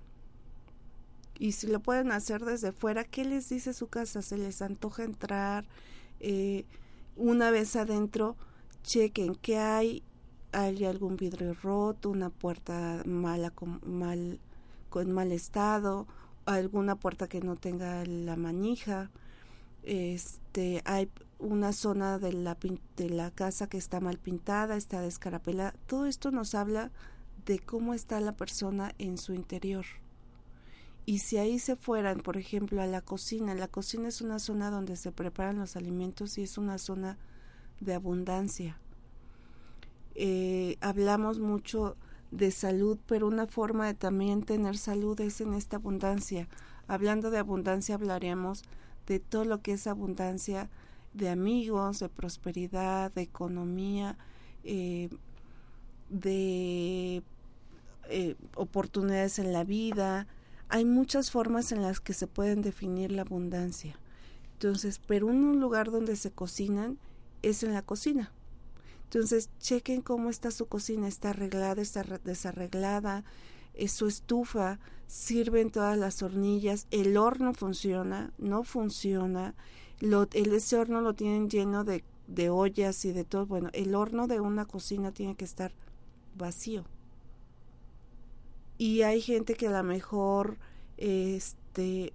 Y 1.39 1.51
si 1.51 1.67
lo 1.67 1.79
pueden 1.79 2.12
hacer 2.12 2.43
desde 2.45 2.71
fuera, 2.71 3.03
¿qué 3.03 3.23
les 3.23 3.49
dice 3.49 3.73
su 3.73 3.88
casa? 3.88 4.21
¿Se 4.21 4.38
les 4.38 4.62
antoja 4.62 5.03
entrar? 5.03 5.65
Eh, 6.19 6.65
una 7.15 7.51
vez 7.51 7.75
adentro, 7.75 8.36
chequen 8.83 9.36
qué 9.36 9.57
hay. 9.57 10.03
¿Hay 10.51 10.86
algún 10.86 11.15
vidrio 11.15 11.53
roto? 11.53 12.10
¿Una 12.10 12.29
puerta 12.29 13.03
mala 13.05 13.51
con 13.51 13.81
mal, 13.86 14.39
con 14.89 15.12
mal 15.12 15.31
estado? 15.31 16.07
¿Alguna 16.45 16.95
puerta 16.95 17.27
que 17.27 17.41
no 17.41 17.55
tenga 17.55 18.03
la 18.05 18.36
manija? 18.36 19.12
Este 19.88 20.82
hay 20.86 21.10
una 21.39 21.71
zona 21.73 22.19
de 22.19 22.34
la, 22.34 22.58
de 22.97 23.10
la 23.10 23.32
casa 23.32 23.67
que 23.69 23.78
está 23.78 24.00
mal 24.00 24.17
pintada, 24.17 24.76
está 24.76 25.02
descarapelada. 25.02 25.73
Todo 25.88 26.06
esto 26.08 26.32
nos 26.32 26.56
habla 26.56 26.91
de 27.45 27.60
cómo 27.60 27.93
está 27.93 28.19
la 28.19 28.36
persona 28.36 28.93
en 28.97 29.17
su 29.17 29.34
interior. 29.34 29.86
Y 31.06 31.19
si 31.19 31.38
ahí 31.38 31.60
se 31.60 31.76
fueran, 31.78 32.19
por 32.19 32.38
ejemplo, 32.38 32.82
a 32.82 32.86
la 32.88 33.02
cocina, 33.02 33.56
la 33.56 33.67
cocina 33.69 34.10
es 34.10 34.21
una 34.21 34.39
zona 34.39 34.69
donde 34.69 34.97
se 34.97 35.12
preparan 35.12 35.58
los 35.58 35.76
alimentos 35.78 36.38
y 36.38 36.43
es 36.43 36.58
una 36.58 36.78
zona 36.78 37.17
de 37.80 37.93
abundancia. 37.93 38.78
eh, 40.15 40.78
hablamos 40.82 41.39
mucho 41.39 41.95
de 42.32 42.52
salud, 42.52 42.97
pero 43.08 43.28
una 43.28 43.47
forma 43.47 43.88
de 43.88 43.93
también 43.93 44.43
tener 44.43 44.78
salud 44.78 45.19
es 45.21 45.41
en 45.41 45.54
esta 45.54 45.78
abundancia. 45.78 46.47
Hablando 46.88 47.30
de 47.32 47.38
abundancia 47.39 47.95
hablaremos 47.95 48.63
de 49.08 49.20
todo 49.20 49.46
lo 49.46 49.62
que 49.62 49.74
es 49.74 49.88
abundancia 49.88 50.70
de 51.13 51.30
amigos, 51.30 52.00
de 52.00 52.10
prosperidad, 52.10 53.12
de 53.13 53.24
economía, 53.24 54.17
eh, 54.63 55.10
de 56.10 57.24
eh, 58.10 58.36
oportunidades 58.56 59.39
en 59.39 59.54
la 59.54 59.63
vida. 59.63 60.28
Hay 60.70 60.86
muchas 60.86 61.32
formas 61.32 61.72
en 61.72 61.82
las 61.82 62.00
que 62.00 62.13
se 62.13 62.28
pueden 62.28 62.62
definir 62.62 63.12
la 63.12 63.24
abundancia. 63.24 63.98
Entonces, 64.54 65.00
pero 65.06 65.28
un 65.28 65.60
lugar 65.60 65.91
donde 65.91 66.15
se 66.15 66.32
cocinan 66.32 66.98
es 67.41 67.63
en 67.63 67.74
la 67.74 67.82
cocina. 67.82 68.32
Entonces, 69.06 69.50
chequen 69.60 70.02
cómo 70.02 70.30
está 70.30 70.52
su 70.52 70.67
cocina, 70.67 71.08
está 71.08 71.30
arreglada, 71.30 71.82
está 71.82 72.04
desarreglada, 72.24 73.24
es 73.78 73.92
su 73.92 74.08
estufa, 74.08 74.80
sirven 75.08 75.72
todas 75.72 75.98
las 75.98 76.22
hornillas, 76.22 76.88
el 76.92 77.18
horno 77.18 77.54
funciona, 77.54 78.34
no 78.38 78.63
funciona, 78.63 79.56
el, 80.02 80.54
ese 80.54 80.78
horno 80.78 81.02
lo 81.02 81.13
tienen 81.13 81.50
lleno 81.50 81.84
de, 81.84 82.04
de 82.28 82.50
ollas 82.50 83.04
y 83.06 83.12
de 83.12 83.24
todo. 83.24 83.46
Bueno, 83.46 83.70
el 83.74 83.96
horno 83.96 84.28
de 84.28 84.40
una 84.40 84.66
cocina 84.66 85.12
tiene 85.12 85.36
que 85.36 85.46
estar 85.46 85.72
vacío. 86.36 86.84
Y 88.78 89.02
hay 89.02 89.22
gente 89.22 89.56
que 89.56 89.68
a 89.68 89.72
lo 89.72 89.84
mejor, 89.84 90.58
este, 90.98 92.13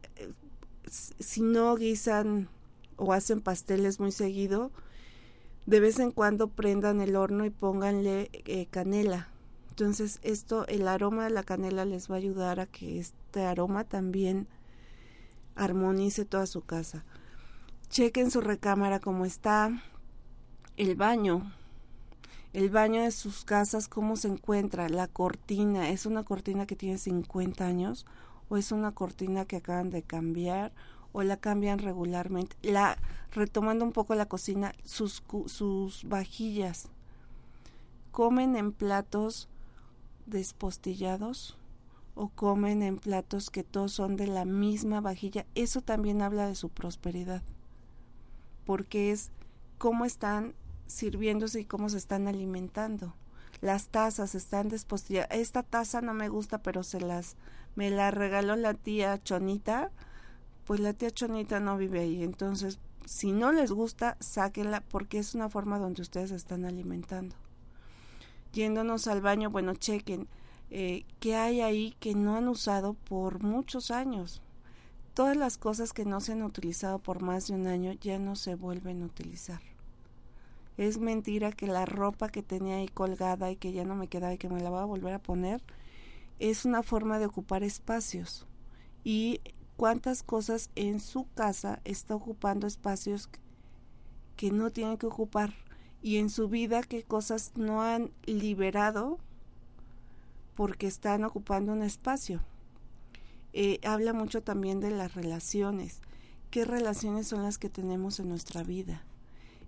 si 1.19 1.43
no 1.43 1.75
guisan 1.75 2.49
o 2.97 3.13
hacen 3.13 3.41
pasteles 3.41 3.99
muy 3.99 4.13
seguido, 4.13 4.71
de 5.67 5.81
vez 5.81 5.99
en 5.99 6.13
cuando 6.13 6.49
prendan 6.49 7.01
el 7.01 7.17
horno 7.17 7.45
y 7.45 7.51
pónganle 7.51 8.31
eh, 8.33 8.67
canela. 8.71 9.32
Entonces 9.73 10.19
esto, 10.23 10.67
el 10.67 10.87
aroma 10.87 11.25
de 11.25 11.31
la 11.31 11.45
canela 11.45 11.87
les 11.87 12.11
va 12.11 12.17
a 12.17 12.19
ayudar 12.19 12.61
a 12.61 12.67
que 12.67 12.99
este 12.99 13.47
aroma 13.47 13.85
también 13.85 14.47
armonice 15.55 16.27
toda 16.27 16.45
su 16.45 16.61
casa. 16.61 17.07
Chequen 17.89 18.31
su 18.31 18.43
recámara 18.43 19.01
como 19.01 19.25
está, 19.25 19.83
el 20.77 20.95
baño, 20.95 21.51
el 22.53 22.69
baño 22.69 23.01
de 23.01 23.13
sus 23.13 23.47
casas, 23.47 23.89
cómo 23.89 24.17
se 24.17 24.29
encuentra, 24.29 24.91
la 24.91 25.09
cortina, 25.09 25.89
es 25.89 26.05
una 26.05 26.23
cortina 26.23 26.67
que 26.67 26.77
tiene 26.77 26.99
50 26.99 27.65
años 27.67 28.05
o 28.51 28.59
es 28.59 28.73
una 28.73 28.93
cortina 28.93 29.47
que 29.47 29.57
acaban 29.57 29.89
de 29.89 30.03
cambiar 30.03 30.75
o 31.13 31.23
la 31.23 31.39
cambian 31.39 31.79
regularmente. 31.79 32.57
La 32.61 32.99
retomando 33.31 33.87
un 33.87 33.93
poco 33.93 34.15
la 34.15 34.27
cocina, 34.27 34.75
sus 34.85 35.23
sus 35.47 36.05
vajillas. 36.05 36.91
Comen 38.11 38.55
en 38.57 38.73
platos 38.73 39.49
despostillados 40.27 41.57
o 42.15 42.29
comen 42.29 42.83
en 42.83 42.99
platos 42.99 43.51
que 43.51 43.65
todos 43.65 43.93
son 43.93 44.17
de 44.17 44.27
la 44.27 44.45
misma 44.45 45.01
vajilla. 45.01 45.47
Eso 45.55 45.81
también 45.81 46.23
habla 46.23 46.47
de 46.47 46.55
su 46.55 46.69
prosperidad. 46.69 47.43
Porque 48.65 49.11
es 49.11 49.31
cómo 49.79 50.05
están 50.05 50.55
sirviéndose 50.87 51.61
y 51.61 51.65
cómo 51.65 51.89
se 51.89 51.99
están 51.99 52.29
alimentando. 52.29 53.15
Las 53.61 53.89
tazas 53.89 54.35
están 54.35 54.69
despostilladas. 54.69 55.31
Esta 55.31 55.63
taza 55.63 56.01
no 56.01 56.15
me 56.15 56.29
gusta, 56.29 56.59
pero 56.59 56.83
se 56.83 57.01
las 57.01 57.37
me 57.75 57.91
la 57.91 58.11
regaló 58.11 58.55
la 58.57 58.75
tía 58.75 59.23
Chonita 59.23 59.91
pues 60.65 60.81
la 60.81 60.93
tía 60.93 61.11
Chonita 61.11 61.61
no 61.61 61.77
vive 61.77 62.01
ahí. 62.01 62.23
Entonces, 62.23 62.79
si 63.05 63.33
no 63.33 63.53
les 63.53 63.73
gusta, 63.73 64.17
sáquenla 64.21 64.81
porque 64.81 65.19
es 65.19 65.35
una 65.35 65.49
forma 65.49 65.79
donde 65.79 66.03
ustedes 66.03 66.31
están 66.31 66.65
alimentando. 66.65 67.35
Yéndonos 68.53 69.07
al 69.07 69.21
baño, 69.21 69.51
bueno, 69.51 69.75
chequen 69.75 70.29
eh, 70.75 71.05
qué 71.21 71.37
hay 71.37 71.61
ahí 71.61 71.95
que 72.01 72.15
no 72.15 72.35
han 72.35 72.49
usado 72.49 72.95
por 72.95 73.43
muchos 73.43 73.91
años. 73.91 74.41
Todas 75.13 75.37
las 75.37 75.59
cosas 75.59 75.93
que 75.93 76.07
no 76.07 76.23
se 76.23 76.33
han 76.33 76.43
utilizado 76.43 76.99
por 76.99 77.21
más 77.21 77.49
de 77.49 77.55
un 77.55 77.67
año 77.67 77.93
ya 77.93 78.19
no 78.19 78.37
se 78.37 78.55
vuelven 78.55 79.03
a 79.03 79.05
utilizar. 79.05 79.61
Es 80.79 80.97
mentira 80.97 81.53
que 81.53 81.67
la 81.67 81.85
ropa 81.85 82.31
que 82.31 82.43
tenía 82.43 82.77
ahí 82.77 82.89
colgada 82.89 83.51
y 83.51 83.57
que 83.57 83.73
ya 83.73 83.85
no 83.85 83.95
me 83.95 84.09
quedaba 84.09 84.33
y 84.33 84.39
que 84.39 84.49
me 84.49 84.63
la 84.63 84.71
voy 84.71 84.81
a 84.81 84.87
volver 84.87 85.13
a 85.13 85.19
poner 85.19 85.63
es 86.39 86.65
una 86.65 86.83
forma 86.83 87.19
de 87.19 87.27
ocupar 87.27 87.63
espacios. 87.63 88.47
Y 89.05 89.43
cuántas 89.77 90.23
cosas 90.23 90.71
en 90.75 91.01
su 91.01 91.27
casa 91.35 91.81
está 91.85 92.15
ocupando 92.15 92.67
espacios 92.67 93.29
que 94.37 94.51
no 94.51 94.71
tienen 94.71 94.97
que 94.97 95.07
ocupar 95.07 95.53
y 96.03 96.17
en 96.19 96.31
su 96.31 96.49
vida 96.49 96.83
qué 96.83 97.03
cosas 97.03 97.53
no 97.57 97.83
han 97.83 98.11
liberado 98.25 99.19
porque 100.55 100.87
están 100.87 101.25
ocupando 101.25 101.73
un 101.73 101.83
espacio. 101.83 102.43
Eh, 103.53 103.81
habla 103.85 104.13
mucho 104.13 104.43
también 104.43 104.81
de 104.81 104.91
las 104.91 105.15
relaciones. 105.15 106.01
¿Qué 106.51 106.65
relaciones 106.65 107.27
son 107.29 107.43
las 107.43 107.59
que 107.59 107.69
tenemos 107.69 108.21
en 108.21 108.29
nuestra 108.29 108.63
vida? 108.63 109.05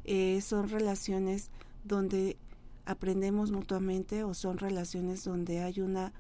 Eh, 0.05 0.41
¿Son 0.41 0.69
relaciones 0.69 1.51
donde 1.85 2.37
aprendemos 2.85 3.51
mutuamente 3.51 4.25
o 4.25 4.35
son 4.35 4.59
relaciones 4.59 5.25
donde 5.25 5.61
hay 5.61 5.81
una 5.81 6.13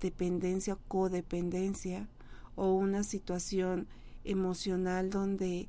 dependencia 0.00 0.76
codependencia? 0.88 2.08
o 2.56 2.72
una 2.72 3.02
situación 3.02 3.86
emocional 4.24 5.10
donde 5.10 5.68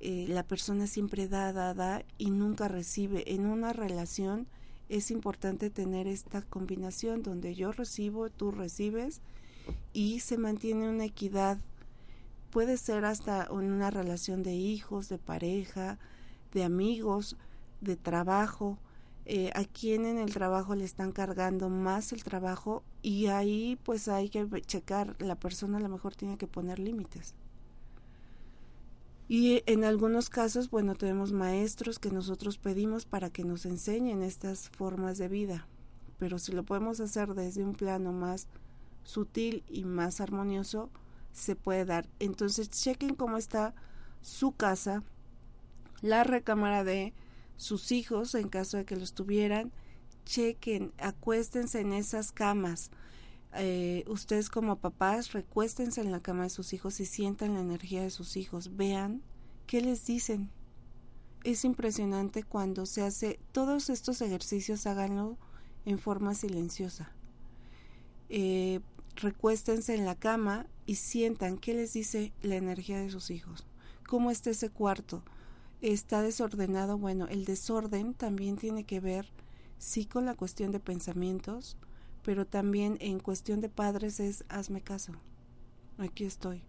eh, 0.00 0.26
la 0.28 0.42
persona 0.42 0.86
siempre 0.86 1.28
da, 1.28 1.52
da, 1.52 1.74
da 1.74 2.04
y 2.18 2.30
nunca 2.30 2.68
recibe. 2.68 3.34
En 3.34 3.46
una 3.46 3.72
relación 3.72 4.46
es 4.88 5.10
importante 5.10 5.70
tener 5.70 6.06
esta 6.06 6.42
combinación 6.42 7.22
donde 7.22 7.54
yo 7.54 7.72
recibo, 7.72 8.30
tú 8.30 8.50
recibes 8.50 9.20
y 9.92 10.20
se 10.20 10.38
mantiene 10.38 10.88
una 10.88 11.04
equidad. 11.04 11.58
Puede 12.50 12.76
ser 12.76 13.04
hasta 13.04 13.48
en 13.50 13.72
una 13.72 13.90
relación 13.90 14.42
de 14.42 14.54
hijos, 14.54 15.08
de 15.08 15.18
pareja, 15.18 15.98
de 16.52 16.64
amigos, 16.64 17.36
de 17.80 17.96
trabajo, 17.96 18.78
eh, 19.26 19.50
a 19.54 19.64
quien 19.64 20.06
en 20.06 20.16
el 20.16 20.32
trabajo 20.32 20.74
le 20.74 20.84
están 20.84 21.12
cargando 21.12 21.68
más 21.68 22.12
el 22.12 22.24
trabajo 22.24 22.82
y 23.02 23.26
ahí 23.26 23.78
pues 23.82 24.08
hay 24.08 24.30
que 24.30 24.46
checar, 24.62 25.16
la 25.18 25.34
persona 25.34 25.76
a 25.76 25.80
lo 25.80 25.90
mejor 25.90 26.16
tiene 26.16 26.38
que 26.38 26.46
poner 26.46 26.78
límites. 26.78 27.34
Y 29.28 29.62
en 29.66 29.84
algunos 29.84 30.30
casos, 30.30 30.70
bueno, 30.70 30.94
tenemos 30.94 31.32
maestros 31.32 31.98
que 31.98 32.10
nosotros 32.10 32.56
pedimos 32.56 33.04
para 33.04 33.28
que 33.28 33.44
nos 33.44 33.66
enseñen 33.66 34.22
estas 34.22 34.70
formas 34.70 35.18
de 35.18 35.28
vida, 35.28 35.68
pero 36.18 36.38
si 36.38 36.52
lo 36.52 36.64
podemos 36.64 36.98
hacer 37.00 37.34
desde 37.34 37.62
un 37.62 37.74
plano 37.74 38.12
más 38.12 38.48
sutil 39.04 39.64
y 39.68 39.84
más 39.84 40.22
armonioso, 40.22 40.88
se 41.32 41.56
puede 41.56 41.84
dar. 41.84 42.08
Entonces, 42.18 42.70
chequen 42.70 43.14
cómo 43.14 43.36
está 43.36 43.74
su 44.22 44.52
casa, 44.52 45.02
la 46.00 46.24
recámara 46.24 46.82
de 46.82 47.12
sus 47.56 47.92
hijos, 47.92 48.34
en 48.34 48.48
caso 48.48 48.78
de 48.78 48.86
que 48.86 48.96
los 48.96 49.12
tuvieran, 49.12 49.72
chequen, 50.24 50.92
acuéstense 50.96 51.80
en 51.80 51.92
esas 51.92 52.32
camas. 52.32 52.90
Eh, 53.54 54.04
ustedes 54.08 54.50
como 54.50 54.76
papás, 54.76 55.32
recuéstense 55.32 56.00
en 56.00 56.12
la 56.12 56.20
cama 56.20 56.44
de 56.44 56.50
sus 56.50 56.72
hijos 56.72 57.00
y 57.00 57.06
sientan 57.06 57.54
la 57.54 57.60
energía 57.60 58.02
de 58.02 58.10
sus 58.10 58.36
hijos. 58.36 58.76
Vean 58.76 59.22
qué 59.66 59.80
les 59.80 60.06
dicen. 60.06 60.50
Es 61.44 61.64
impresionante 61.64 62.42
cuando 62.42 62.84
se 62.84 63.02
hace 63.02 63.38
todos 63.52 63.90
estos 63.90 64.20
ejercicios, 64.20 64.86
háganlo 64.86 65.38
en 65.84 65.98
forma 65.98 66.34
silenciosa. 66.34 67.12
Eh, 68.28 68.80
recuéstense 69.16 69.94
en 69.94 70.04
la 70.04 70.14
cama 70.14 70.66
y 70.84 70.96
sientan 70.96 71.58
qué 71.58 71.74
les 71.74 71.92
dice 71.92 72.32
la 72.42 72.56
energía 72.56 72.98
de 73.00 73.10
sus 73.10 73.30
hijos. 73.30 73.66
¿Cómo 74.06 74.30
está 74.30 74.50
ese 74.50 74.70
cuarto? 74.70 75.22
está 75.80 76.22
desordenado, 76.22 76.98
bueno, 76.98 77.26
el 77.28 77.44
desorden 77.44 78.14
también 78.14 78.56
tiene 78.56 78.84
que 78.84 79.00
ver 79.00 79.28
sí 79.78 80.06
con 80.06 80.24
la 80.24 80.34
cuestión 80.34 80.72
de 80.72 80.80
pensamientos, 80.80 81.76
pero 82.28 82.46
también 82.46 82.98
en 83.00 83.20
cuestión 83.20 83.62
de 83.62 83.70
padres 83.70 84.20
es 84.20 84.44
hazme 84.50 84.82
caso. 84.82 85.12
Aquí 85.96 86.26
estoy. 86.26 86.62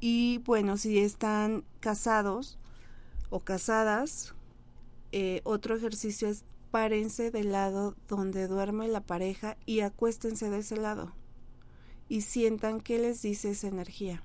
Y 0.00 0.38
bueno, 0.38 0.78
si 0.78 0.98
están 0.98 1.62
casados 1.78 2.58
o 3.30 3.38
casadas, 3.38 4.34
eh, 5.12 5.42
otro 5.44 5.76
ejercicio 5.76 6.26
es 6.26 6.44
párense 6.72 7.30
del 7.30 7.52
lado 7.52 7.94
donde 8.08 8.48
duerme 8.48 8.88
la 8.88 9.00
pareja 9.00 9.56
y 9.64 9.78
acuéstense 9.78 10.50
de 10.50 10.58
ese 10.58 10.76
lado. 10.76 11.12
Y 12.08 12.22
sientan 12.22 12.80
qué 12.80 12.98
les 12.98 13.22
dice 13.22 13.52
esa 13.52 13.68
energía. 13.68 14.24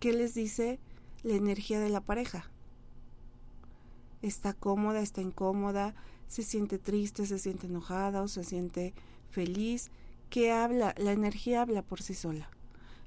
¿Qué 0.00 0.12
les 0.12 0.34
dice 0.34 0.80
la 1.22 1.32
energía 1.32 1.80
de 1.80 1.88
la 1.88 2.02
pareja? 2.02 2.50
está 4.20 4.52
cómoda, 4.52 5.00
está 5.00 5.22
incómoda, 5.22 5.94
se 6.28 6.42
siente 6.42 6.78
triste, 6.78 7.24
se 7.24 7.38
siente 7.38 7.68
enojada 7.68 8.22
o 8.22 8.28
se 8.28 8.44
siente 8.44 8.92
feliz. 9.30 9.90
¿Qué 10.30 10.52
habla? 10.52 10.94
La 10.98 11.12
energía 11.12 11.62
habla 11.62 11.82
por 11.82 12.02
sí 12.02 12.14
sola. 12.14 12.50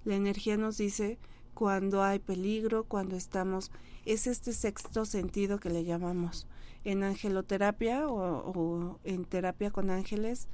La 0.05 0.15
energía 0.15 0.58
nos 0.58 0.77
dice 0.77 1.17
cuando 1.53 2.03
hay 2.03 2.19
peligro, 2.19 2.86
cuando 2.86 3.17
estamos, 3.17 3.71
es 4.05 4.27
este 4.27 4.53
sexto 4.53 5.05
sentido 5.05 5.60
que 5.60 5.69
le 5.69 5.84
llamamos. 5.84 6.47
En 6.86 7.03
angeloterapia 7.03 8.08
o, 8.08 8.97
en 9.03 9.25
terapia 9.25 9.69
con 9.69 9.89
ángeles 9.89 10.47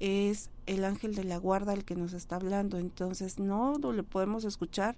es 0.00 0.50
el 0.66 0.84
ángel 0.84 1.14
de 1.14 1.22
la 1.22 1.36
guarda 1.36 1.72
el 1.72 1.84
que 1.84 1.94
nos 1.94 2.14
está 2.14 2.36
hablando, 2.36 2.78
entonces 2.78 3.38
no 3.38 3.78
lo 3.78 4.02
podemos 4.02 4.44
escuchar 4.44 4.96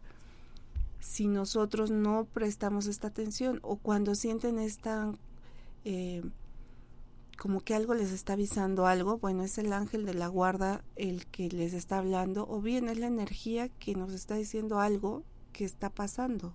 si 1.01 1.27
nosotros 1.27 1.90
no 1.90 2.27
prestamos 2.33 2.87
esta 2.87 3.09
atención 3.09 3.59
o 3.62 3.77
cuando 3.77 4.14
sienten 4.14 4.59
esta 4.59 5.12
eh, 5.85 6.22
como 7.38 7.61
que 7.61 7.75
algo 7.75 7.95
les 7.95 8.12
está 8.12 8.35
avisando 8.35 8.87
algo, 8.87 9.18
bueno, 9.18 9.42
es 9.42 9.59
el 9.59 9.73
ángel 9.73 10.05
de 10.07 10.14
la 10.14 10.29
guarda 10.29 10.85
el 10.97 11.27
que 11.27 11.49
les 11.49 11.73
está 11.73 11.99
hablando, 11.99 12.47
o 12.49 12.61
bien 12.61 12.88
es 12.88 12.99
la 12.99 13.07
energía 13.07 13.68
que 13.68 13.95
nos 13.95 14.12
está 14.12 14.37
diciendo 14.37 14.81
algo 14.81 15.25
que 15.53 15.64
está 15.64 15.90
pasando. 15.90 16.55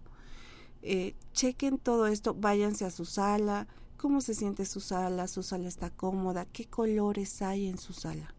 Eh, 0.81 1.15
chequen 1.33 1.77
todo 1.77 2.07
esto, 2.07 2.33
váyanse 2.33 2.85
a 2.85 2.91
su 2.91 3.05
sala, 3.05 3.67
cómo 3.97 4.21
se 4.21 4.33
siente 4.33 4.65
su 4.65 4.79
sala, 4.79 5.27
su 5.27 5.43
sala 5.43 5.67
está 5.67 5.89
cómoda, 5.89 6.45
qué 6.45 6.65
colores 6.65 7.41
hay 7.41 7.67
en 7.67 7.77
su 7.77 7.93
sala. 7.93 8.33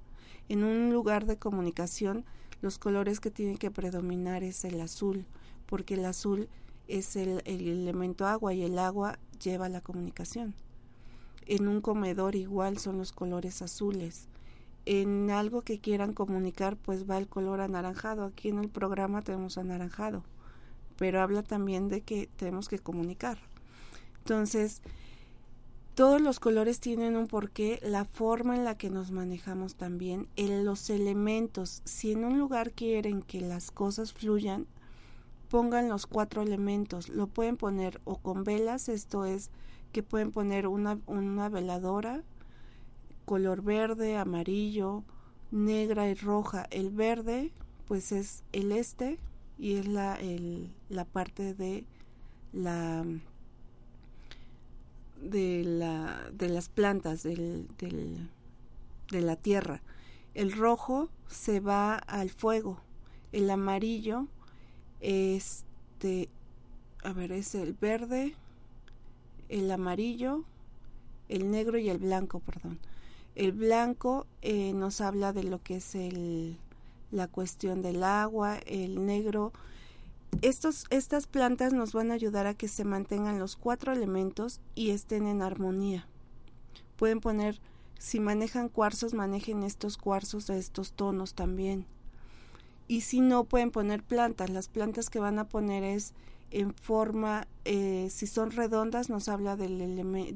En 0.49 0.65
un 0.65 0.93
lugar 0.93 1.27
de 1.27 1.39
comunicación, 1.39 2.25
los 2.63 2.79
colores 2.79 3.21
que 3.21 3.31
tienen 3.31 3.59
que 3.59 3.71
predominar 3.71 4.43
es 4.43 4.65
el 4.65 4.81
azul, 4.81 5.27
porque 5.67 5.95
el 5.95 6.05
azul 6.05 6.49
es 6.87 7.17
el, 7.17 7.43
el 7.45 7.69
elemento 7.69 8.27
agua 8.27 8.55
y 8.55 8.63
el 8.63 8.79
agua 8.79 9.19
lleva 9.39 9.69
la 9.69 9.81
comunicación. 9.81 10.55
En 11.49 11.67
un 11.67 11.81
comedor 11.81 12.37
igual 12.37 12.79
son 12.79 12.99
los 12.99 13.11
colores 13.11 13.61
azules. 13.63 14.29
En 14.87 15.31
algo 15.31 15.63
que 15.63 15.81
quieran 15.81 16.15
comunicar, 16.15 16.77
pues 16.77 17.11
va 17.11 17.19
el 17.19 17.27
color 17.27 17.61
anaranjado. 17.61 18.25
Aquí 18.25 18.51
en 18.51 18.61
el 18.61 18.69
programa 18.69 19.23
tenemos 19.23 19.59
anaranjado 19.59 20.23
pero 20.99 21.23
habla 21.23 21.43
también 21.43 21.89
de 21.89 22.03
que 22.03 22.29
tenemos 22.37 22.69
que 22.69 22.81
comunicar. 22.81 23.39
Entonces, 24.19 24.83
todos 25.95 26.21
los 26.21 26.41
colores 26.41 26.81
tienen 26.81 27.17
un 27.17 27.29
porqué, 27.29 27.79
la 27.83 28.05
forma 28.05 28.57
en 28.57 28.65
la 28.65 28.77
que 28.77 28.91
nos 28.91 29.13
manejamos 29.13 29.77
también, 29.77 30.29
en 30.37 30.65
los 30.65 30.91
elementos. 30.91 31.83
Si 31.85 32.13
en 32.13 32.25
un 32.25 32.39
lugar 32.39 32.73
quieren 32.73 33.23
que 33.23 33.41
las 33.41 33.71
cosas 33.71 34.13
fluyan, 34.13 34.67
pongan 35.49 35.89
los 35.89 36.07
cuatro 36.07 36.43
elementos. 36.43 37.09
Lo 37.09 37.29
pueden 37.29 37.57
poner 37.57 38.01
o 38.05 38.19
con 38.19 38.43
velas, 38.43 38.89
esto 38.89 39.25
es 39.25 39.51
que 39.93 40.03
pueden 40.03 40.33
poner 40.33 40.67
una, 40.67 40.99
una 41.07 41.49
veladora, 41.49 42.23
color 43.25 43.63
verde, 43.63 44.17
amarillo, 44.17 45.05
negra 45.51 46.09
y 46.09 46.15
roja. 46.15 46.67
El 46.71 46.91
verde, 46.91 47.53
pues 47.87 48.13
es 48.13 48.45
el 48.53 48.73
este, 48.73 49.19
y 49.59 49.75
es 49.75 49.87
la, 49.87 50.15
el, 50.15 50.73
la 50.89 51.05
parte 51.05 51.55
de 51.55 51.85
la 52.53 53.05
de 55.21 55.65
la 55.65 56.31
de 56.33 56.49
las 56.49 56.69
plantas 56.69 57.25
del, 57.25 57.67
del, 57.79 58.31
de 59.11 59.21
la 59.21 59.35
tierra 59.35 59.83
el 60.35 60.53
rojo 60.53 61.11
se 61.27 61.59
va 61.59 61.97
al 61.97 62.31
fuego 62.31 62.81
el 63.33 63.51
amarillo 63.51 64.29
este 65.01 66.29
a 67.03 67.13
ver 67.13 67.33
es 67.33 67.57
el 67.57 67.73
verde 67.73 68.37
el 69.49 69.71
amarillo 69.71 70.45
el 71.29 71.51
negro 71.51 71.79
y 71.79 71.89
el 71.89 71.99
blanco 71.99 72.41
perdón 72.41 72.79
el 73.35 73.53
blanco 73.53 74.27
eh, 74.43 74.73
nos 74.73 75.01
habla 75.01 75.33
de 75.33 75.45
lo 75.45 75.63
que 75.63 75.77
es 75.77 75.95
el 75.95 76.59
la 77.11 77.29
cuestión 77.29 77.83
del 77.83 78.03
agua, 78.05 78.59
el 78.67 79.07
negro. 79.07 79.53
Estos, 80.43 80.85
estas 80.91 81.27
plantas 81.27 81.73
nos 81.73 81.93
van 81.93 82.11
a 82.11 82.15
ayudar 82.15 82.47
a 82.47 82.55
que 82.55 82.69
se 82.69 82.85
mantengan 82.85 83.39
los 83.39 83.57
cuatro 83.57 83.93
elementos 83.93 84.61
y 84.75 84.91
estén 84.91 85.27
en 85.27 85.43
armonía. 85.43 86.07
Pueden 86.97 87.21
poner, 87.21 87.61
si 87.99 88.21
manejan 88.21 88.69
cuarzos, 88.69 89.15
manejen 89.15 89.63
estos 89.63 89.97
cuarzos 89.97 90.47
de 90.47 90.59
estos 90.59 90.93
tonos 90.93 91.35
también. 91.35 91.87
Y 92.89 93.03
si 93.03 93.21
no, 93.21 93.45
pueden 93.45 93.71
poner 93.71 94.03
plantas. 94.03 94.51
Las 94.51 94.69
plantas 94.69 95.11
que 95.11 95.21
van 95.21 95.39
a 95.39 95.49
poner 95.49 95.85
es 95.85 96.13
en 96.51 96.75
forma, 96.75 97.47
eh, 97.65 98.09
si 98.11 98.27
son 98.27 98.51
redondas, 98.51 99.11
nos 99.11 99.29
habla 99.29 99.57
del, 99.57 99.79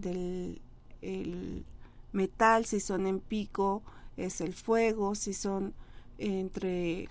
del 0.01 0.61
el 1.01 1.65
metal, 2.13 2.65
si 2.65 2.81
son 2.81 3.07
en 3.07 3.21
pico, 3.21 3.83
es 4.17 4.41
el 4.41 4.55
fuego, 4.55 5.15
si 5.15 5.35
son 5.35 5.75
entre 6.19 7.09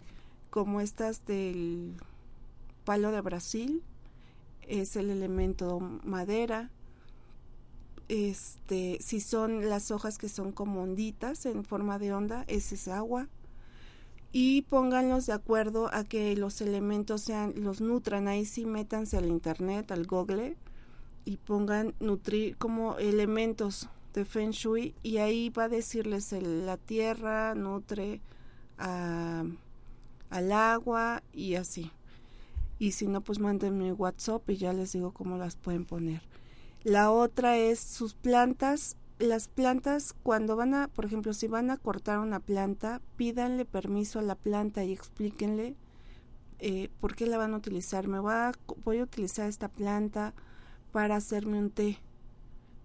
como 0.49 0.81
estas 0.81 1.25
del 1.25 1.95
palo 2.83 3.11
de 3.11 3.21
Brasil, 3.21 3.83
es 4.67 4.95
el 4.95 5.09
elemento 5.09 5.79
madera. 5.79 6.69
Este, 8.07 8.97
si 9.01 9.21
son 9.21 9.69
las 9.69 9.89
hojas 9.91 10.17
que 10.17 10.27
son 10.27 10.51
como 10.51 10.83
onditas 10.83 11.45
en 11.45 11.63
forma 11.63 11.97
de 11.99 12.13
onda, 12.13 12.43
ese 12.47 12.75
es 12.75 12.87
agua. 12.87 13.29
Y 14.34 14.62
pónganlos 14.63 15.26
de 15.26 15.34
acuerdo 15.34 15.94
a 15.94 16.06
que 16.06 16.36
los 16.38 16.62
elementos 16.62 17.22
sean, 17.22 17.54
los 17.58 17.82
nutran. 17.82 18.28
Ahí 18.28 18.46
sí 18.46 18.65
métanse 18.65 19.17
al 19.17 19.28
internet, 19.28 19.91
al 19.91 20.08
google, 20.08 20.56
y 21.26 21.38
pongan 21.38 21.94
nutrir 22.00 22.56
como 22.58 22.98
elementos 22.98 23.89
de 24.13 24.24
Feng 24.24 24.52
Shui. 24.52 24.96
Y 25.04 25.17
ahí 25.17 25.50
va 25.50 25.65
a 25.65 25.70
decirles 25.70 26.32
la 26.32 26.78
tierra 26.78 27.56
nutre 27.56 28.22
al 28.78 30.52
agua 30.52 31.24
y 31.34 31.56
así. 31.56 31.91
Y 32.80 32.94
si 32.94 33.08
no, 33.08 33.22
pues 33.22 33.39
mándenme 33.39 33.91
WhatsApp 33.94 34.50
y 34.50 34.58
ya 34.58 34.74
les 34.74 34.94
digo 34.94 35.12
cómo 35.12 35.38
las 35.38 35.56
pueden 35.56 35.86
poner. 35.86 36.22
La 36.84 37.12
otra 37.12 37.58
es 37.58 37.80
sus 37.80 38.15
plantas. 38.15 38.98
Las 39.21 39.47
plantas, 39.47 40.15
cuando 40.23 40.55
van 40.55 40.73
a, 40.73 40.88
por 40.88 41.05
ejemplo, 41.05 41.34
si 41.34 41.47
van 41.47 41.69
a 41.69 41.77
cortar 41.77 42.17
una 42.19 42.39
planta, 42.39 43.01
pídanle 43.17 43.65
permiso 43.65 44.17
a 44.17 44.23
la 44.23 44.34
planta 44.34 44.84
y 44.84 44.91
explíquenle 44.91 45.75
eh, 46.57 46.89
por 46.99 47.15
qué 47.15 47.27
la 47.27 47.38
van 47.38 47.53
a 47.53 47.57
utilizar. 47.57 48.07
Me 48.07 48.19
voy 48.19 48.34
a, 48.34 48.51
voy 48.84 48.97
a 48.97 49.03
utilizar 49.03 49.47
esta 49.47 49.67
planta 49.67 50.34
para 50.91 51.17
hacerme 51.17 51.60
un 51.60 51.69
té 51.69 51.99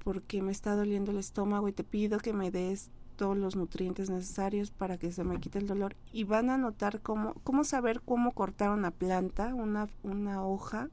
porque 0.04 0.40
me 0.42 0.52
está 0.52 0.76
doliendo 0.76 1.10
el 1.10 1.18
estómago 1.18 1.66
y 1.68 1.72
te 1.72 1.82
pido 1.82 2.18
que 2.18 2.32
me 2.32 2.50
des 2.50 2.90
todos 3.16 3.36
los 3.36 3.56
nutrientes 3.56 4.08
necesarios 4.08 4.70
para 4.70 4.98
que 4.98 5.10
se 5.10 5.24
me 5.24 5.40
quite 5.40 5.58
el 5.58 5.66
dolor 5.66 5.96
y 6.12 6.24
van 6.24 6.48
a 6.50 6.58
notar 6.58 7.00
cómo, 7.00 7.34
cómo 7.42 7.64
saber 7.64 8.02
cómo 8.02 8.32
cortar 8.32 8.70
una 8.70 8.92
planta, 8.92 9.52
una, 9.54 9.88
una 10.04 10.44
hoja, 10.44 10.90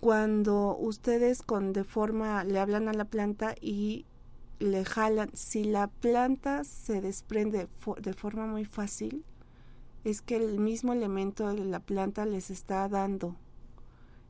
cuando 0.00 0.74
ustedes 0.78 1.42
con 1.42 1.72
de 1.72 1.84
forma 1.84 2.44
le 2.44 2.60
hablan 2.60 2.88
a 2.88 2.94
la 2.94 3.04
planta 3.04 3.54
y 3.60 4.06
le 4.62 4.84
jalan, 4.84 5.30
si 5.34 5.64
la 5.64 5.88
planta 5.88 6.64
se 6.64 7.00
desprende 7.00 7.68
de 8.00 8.12
forma 8.14 8.46
muy 8.46 8.64
fácil, 8.64 9.24
es 10.04 10.22
que 10.22 10.36
el 10.36 10.58
mismo 10.58 10.92
elemento 10.92 11.52
de 11.54 11.64
la 11.64 11.80
planta 11.80 12.26
les 12.26 12.50
está 12.50 12.88
dando 12.88 13.36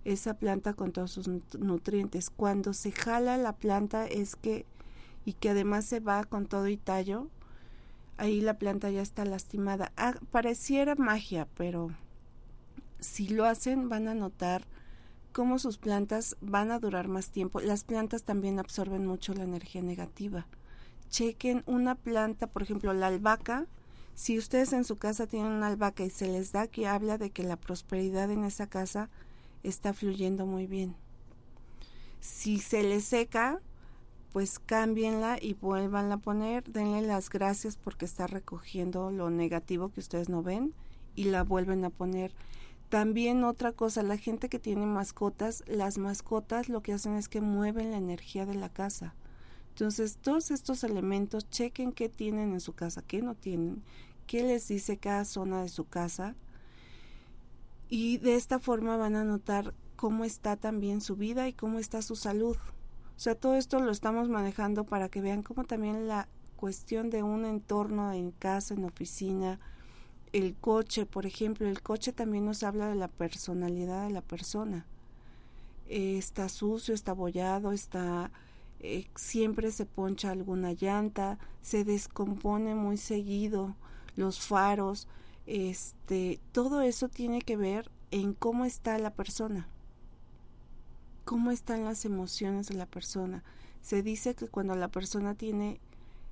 esa 0.04 0.34
planta 0.34 0.74
con 0.74 0.92
todos 0.92 1.12
sus 1.12 1.28
nutrientes. 1.58 2.30
Cuando 2.30 2.72
se 2.72 2.92
jala 2.92 3.36
la 3.36 3.54
planta 3.54 4.06
es 4.06 4.36
que 4.36 4.66
y 5.24 5.34
que 5.34 5.50
además 5.50 5.84
se 5.84 6.00
va 6.00 6.24
con 6.24 6.46
todo 6.46 6.66
y 6.68 6.76
tallo, 6.76 7.28
ahí 8.16 8.40
la 8.40 8.58
planta 8.58 8.90
ya 8.90 9.02
está 9.02 9.24
lastimada. 9.24 9.92
Ah, 9.96 10.14
pareciera 10.30 10.96
magia, 10.96 11.46
pero 11.56 11.90
si 12.98 13.28
lo 13.28 13.44
hacen 13.44 13.88
van 13.88 14.08
a 14.08 14.14
notar 14.14 14.64
cómo 15.32 15.58
sus 15.58 15.78
plantas 15.78 16.36
van 16.40 16.70
a 16.70 16.78
durar 16.78 17.08
más 17.08 17.30
tiempo. 17.30 17.60
Las 17.60 17.84
plantas 17.84 18.22
también 18.22 18.58
absorben 18.58 19.06
mucho 19.06 19.34
la 19.34 19.44
energía 19.44 19.82
negativa. 19.82 20.46
Chequen 21.08 21.62
una 21.66 21.94
planta, 21.94 22.46
por 22.46 22.62
ejemplo, 22.62 22.92
la 22.92 23.08
albahaca. 23.08 23.66
Si 24.14 24.38
ustedes 24.38 24.72
en 24.72 24.84
su 24.84 24.96
casa 24.96 25.26
tienen 25.26 25.52
una 25.52 25.68
albahaca 25.68 26.04
y 26.04 26.10
se 26.10 26.28
les 26.28 26.52
da 26.52 26.66
que 26.66 26.86
habla 26.86 27.18
de 27.18 27.30
que 27.30 27.42
la 27.42 27.56
prosperidad 27.56 28.30
en 28.30 28.44
esa 28.44 28.66
casa 28.66 29.10
está 29.62 29.92
fluyendo 29.92 30.46
muy 30.46 30.66
bien. 30.66 30.94
Si 32.20 32.58
se 32.58 32.82
les 32.82 33.04
seca, 33.04 33.60
pues 34.32 34.58
cámbienla 34.58 35.38
y 35.40 35.54
vuélvanla 35.54 36.14
a 36.14 36.18
poner, 36.18 36.64
denle 36.64 37.02
las 37.02 37.28
gracias 37.28 37.76
porque 37.76 38.04
está 38.04 38.26
recogiendo 38.26 39.10
lo 39.10 39.28
negativo 39.30 39.90
que 39.90 40.00
ustedes 40.00 40.28
no 40.28 40.42
ven 40.42 40.72
y 41.14 41.24
la 41.24 41.42
vuelven 41.42 41.84
a 41.84 41.90
poner. 41.90 42.32
También 42.92 43.42
otra 43.42 43.72
cosa, 43.72 44.02
la 44.02 44.18
gente 44.18 44.50
que 44.50 44.58
tiene 44.58 44.84
mascotas, 44.84 45.64
las 45.66 45.96
mascotas 45.96 46.68
lo 46.68 46.82
que 46.82 46.92
hacen 46.92 47.14
es 47.14 47.30
que 47.30 47.40
mueven 47.40 47.90
la 47.90 47.96
energía 47.96 48.44
de 48.44 48.54
la 48.54 48.68
casa. 48.68 49.14
Entonces, 49.70 50.18
todos 50.20 50.50
estos 50.50 50.84
elementos, 50.84 51.48
chequen 51.48 51.92
qué 51.92 52.10
tienen 52.10 52.52
en 52.52 52.60
su 52.60 52.74
casa, 52.74 53.00
qué 53.00 53.22
no 53.22 53.34
tienen, 53.34 53.82
qué 54.26 54.42
les 54.42 54.68
dice 54.68 54.98
cada 54.98 55.24
zona 55.24 55.62
de 55.62 55.70
su 55.70 55.86
casa. 55.86 56.34
Y 57.88 58.18
de 58.18 58.36
esta 58.36 58.58
forma 58.58 58.98
van 58.98 59.16
a 59.16 59.24
notar 59.24 59.72
cómo 59.96 60.26
está 60.26 60.56
también 60.56 61.00
su 61.00 61.16
vida 61.16 61.48
y 61.48 61.54
cómo 61.54 61.78
está 61.78 62.02
su 62.02 62.14
salud. 62.14 62.58
O 63.16 63.18
sea, 63.18 63.34
todo 63.34 63.54
esto 63.54 63.80
lo 63.80 63.90
estamos 63.90 64.28
manejando 64.28 64.84
para 64.84 65.08
que 65.08 65.22
vean 65.22 65.42
cómo 65.42 65.64
también 65.64 66.08
la 66.08 66.28
cuestión 66.56 67.08
de 67.08 67.22
un 67.22 67.46
entorno 67.46 68.12
en 68.12 68.32
casa, 68.32 68.74
en 68.74 68.84
oficina, 68.84 69.60
el 70.32 70.54
coche, 70.54 71.06
por 71.06 71.26
ejemplo, 71.26 71.68
el 71.68 71.82
coche 71.82 72.12
también 72.12 72.44
nos 72.44 72.62
habla 72.62 72.88
de 72.88 72.94
la 72.94 73.08
personalidad 73.08 74.04
de 74.04 74.10
la 74.10 74.22
persona. 74.22 74.86
Eh, 75.88 76.16
está 76.18 76.48
sucio, 76.48 76.94
está 76.94 77.12
abollado, 77.12 77.72
está 77.72 78.30
eh, 78.84 79.06
siempre 79.14 79.70
se 79.70 79.86
poncha 79.86 80.32
alguna 80.32 80.72
llanta, 80.72 81.38
se 81.62 81.84
descompone 81.84 82.74
muy 82.74 82.96
seguido, 82.96 83.76
los 84.16 84.40
faros, 84.40 85.06
este, 85.46 86.40
todo 86.50 86.82
eso 86.82 87.08
tiene 87.08 87.42
que 87.42 87.56
ver 87.56 87.88
en 88.10 88.34
cómo 88.34 88.64
está 88.64 88.98
la 88.98 89.10
persona, 89.14 89.68
cómo 91.24 91.52
están 91.52 91.84
las 91.84 92.04
emociones 92.04 92.66
de 92.66 92.74
la 92.74 92.86
persona. 92.86 93.44
Se 93.82 94.02
dice 94.02 94.34
que 94.34 94.48
cuando 94.48 94.74
la 94.74 94.88
persona 94.88 95.36
tiene, 95.36 95.80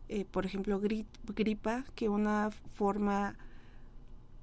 eh, 0.08 0.24
por 0.24 0.44
ejemplo, 0.44 0.80
gripa, 0.80 1.84
que 1.94 2.08
una 2.08 2.50
forma 2.72 3.36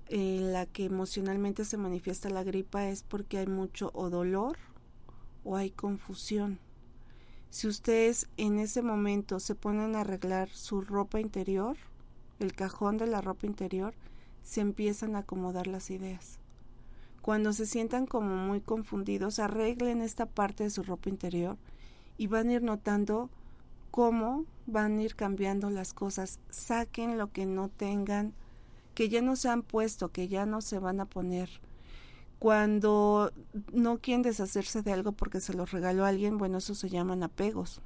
la 0.09 0.65
que 0.65 0.85
emocionalmente 0.85 1.65
se 1.65 1.77
manifiesta 1.77 2.29
la 2.29 2.43
gripa 2.43 2.87
es 2.87 3.03
porque 3.03 3.39
hay 3.39 3.47
mucho 3.47 3.91
o 3.93 4.09
dolor 4.09 4.57
o 5.43 5.55
hay 5.55 5.71
confusión. 5.71 6.59
Si 7.49 7.67
ustedes 7.67 8.27
en 8.37 8.59
ese 8.59 8.81
momento 8.81 9.39
se 9.39 9.55
ponen 9.55 9.95
a 9.95 10.01
arreglar 10.01 10.49
su 10.49 10.81
ropa 10.81 11.19
interior, 11.19 11.77
el 12.39 12.53
cajón 12.53 12.97
de 12.97 13.07
la 13.07 13.21
ropa 13.21 13.47
interior, 13.47 13.93
se 14.43 14.61
empiezan 14.61 15.15
a 15.15 15.19
acomodar 15.19 15.67
las 15.67 15.89
ideas. 15.89 16.39
Cuando 17.21 17.51
se 17.51 17.65
sientan 17.65 18.05
como 18.05 18.35
muy 18.35 18.61
confundidos, 18.61 19.39
arreglen 19.39 20.01
esta 20.01 20.25
parte 20.25 20.63
de 20.63 20.69
su 20.69 20.83
ropa 20.83 21.09
interior 21.09 21.57
y 22.17 22.27
van 22.27 22.49
a 22.49 22.53
ir 22.53 22.63
notando 22.63 23.29
cómo 23.91 24.45
van 24.65 24.99
a 24.99 25.01
ir 25.01 25.15
cambiando 25.15 25.69
las 25.69 25.93
cosas. 25.93 26.39
Saquen 26.49 27.17
lo 27.17 27.31
que 27.31 27.45
no 27.45 27.69
tengan, 27.69 28.33
que 28.97 29.09
ya 29.09 29.21
no 29.21 29.35
se 29.35 29.47
han 29.47 29.61
puesto, 29.61 30.11
que 30.11 30.27
ya 30.27 30.47
no 30.47 30.59
se 30.59 30.79
van 30.79 30.99
a 30.99 31.05
poner. 31.05 31.51
Cuando 32.39 33.31
no 33.71 33.99
quieren 33.99 34.23
deshacerse 34.23 34.81
de 34.81 34.91
algo 34.91 35.11
porque 35.11 35.39
se 35.39 35.53
lo 35.53 35.67
regaló 35.67 36.03
alguien, 36.03 36.39
bueno, 36.39 36.57
eso 36.57 36.73
se 36.73 36.89
llaman 36.89 37.21
apegos. 37.21 37.79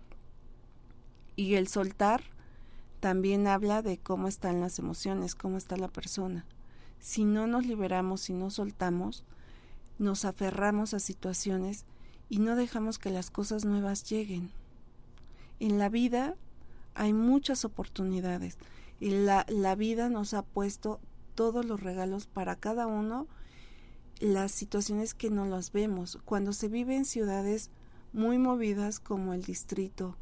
Y 1.35 1.55
el 1.55 1.67
soltar 1.67 2.23
también 3.01 3.45
habla 3.45 3.81
de 3.81 3.97
cómo 3.97 4.29
están 4.29 4.61
las 4.61 4.79
emociones, 4.79 5.35
cómo 5.35 5.57
está 5.57 5.75
la 5.75 5.89
persona. 5.89 6.45
Si 7.01 7.25
no 7.25 7.45
nos 7.45 7.65
liberamos, 7.65 8.21
si 8.21 8.33
no 8.33 8.49
soltamos, 8.49 9.25
nos 9.99 10.23
aferramos 10.23 10.93
a 10.93 10.99
situaciones 10.99 11.83
y 12.29 12.39
no 12.39 12.55
dejamos 12.55 12.99
que 12.99 13.09
las 13.09 13.31
cosas 13.31 13.65
nuevas 13.65 14.09
lleguen. 14.09 14.49
En 15.59 15.77
la 15.77 15.89
vida 15.89 16.37
hay 16.95 17.11
muchas 17.11 17.65
oportunidades 17.65 18.57
y 19.01 19.09
la, 19.09 19.45
la 19.49 19.75
vida 19.75 20.07
nos 20.09 20.33
ha 20.33 20.43
puesto 20.43 21.01
todos 21.35 21.65
los 21.65 21.81
regalos 21.81 22.27
para 22.27 22.55
cada 22.55 22.85
uno 22.87 23.27
las 24.19 24.51
situaciones 24.51 25.15
que 25.15 25.31
no 25.31 25.45
las 25.45 25.71
vemos. 25.71 26.19
Cuando 26.23 26.53
se 26.53 26.67
vive 26.67 26.95
en 26.95 27.05
ciudades 27.05 27.71
muy 28.13 28.37
movidas 28.37 28.99
como 28.99 29.33
el 29.33 29.41
distrito, 29.41 30.15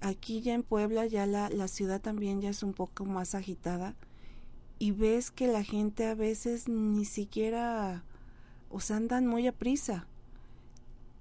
aquí 0.00 0.40
ya 0.40 0.52
en 0.52 0.64
Puebla 0.64 1.06
ya 1.06 1.26
la, 1.26 1.48
la 1.48 1.68
ciudad 1.68 2.00
también 2.00 2.40
ya 2.40 2.50
es 2.50 2.64
un 2.64 2.74
poco 2.74 3.04
más 3.04 3.36
agitada 3.36 3.94
y 4.80 4.90
ves 4.90 5.30
que 5.30 5.46
la 5.46 5.62
gente 5.62 6.06
a 6.06 6.16
veces 6.16 6.68
ni 6.68 7.04
siquiera, 7.04 8.02
o 8.68 8.80
sea, 8.80 8.96
andan 8.96 9.28
muy 9.28 9.46
a 9.46 9.52
prisa. 9.52 10.08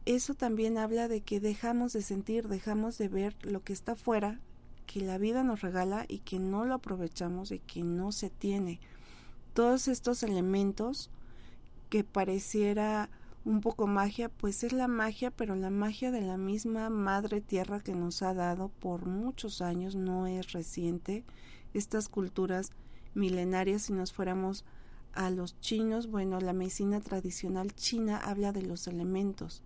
Eso 0.05 0.33
también 0.33 0.79
habla 0.79 1.07
de 1.07 1.21
que 1.21 1.39
dejamos 1.39 1.93
de 1.93 2.01
sentir, 2.01 2.47
dejamos 2.47 2.97
de 2.97 3.07
ver 3.07 3.35
lo 3.45 3.63
que 3.63 3.73
está 3.73 3.91
afuera, 3.91 4.39
que 4.83 5.01
la 5.01 5.17
vida 5.17 5.43
nos 5.43 5.61
regala 5.61 6.05
y 6.07 6.19
que 6.19 6.39
no 6.39 6.65
lo 6.65 6.75
aprovechamos 6.75 7.51
y 7.51 7.59
que 7.59 7.83
no 7.83 8.11
se 8.11 8.29
tiene. 8.29 8.79
Todos 9.53 9.87
estos 9.87 10.23
elementos 10.23 11.09
que 11.89 12.03
pareciera 12.03 13.09
un 13.45 13.61
poco 13.61 13.87
magia, 13.87 14.29
pues 14.29 14.63
es 14.63 14.71
la 14.71 14.87
magia, 14.87 15.29
pero 15.31 15.55
la 15.55 15.69
magia 15.69 16.11
de 16.11 16.21
la 16.21 16.37
misma 16.37 16.89
madre 16.89 17.41
tierra 17.41 17.79
que 17.81 17.93
nos 17.93 18.21
ha 18.21 18.33
dado 18.33 18.69
por 18.69 19.05
muchos 19.05 19.61
años, 19.61 19.95
no 19.95 20.27
es 20.27 20.53
reciente. 20.53 21.23
Estas 21.73 22.07
culturas 22.07 22.71
milenarias, 23.13 23.83
si 23.83 23.93
nos 23.93 24.13
fuéramos 24.13 24.63
a 25.13 25.29
los 25.29 25.59
chinos, 25.59 26.07
bueno, 26.07 26.39
la 26.39 26.53
medicina 26.53 27.01
tradicional 27.01 27.75
china 27.75 28.17
habla 28.17 28.51
de 28.51 28.63
los 28.63 28.87
elementos. 28.87 29.61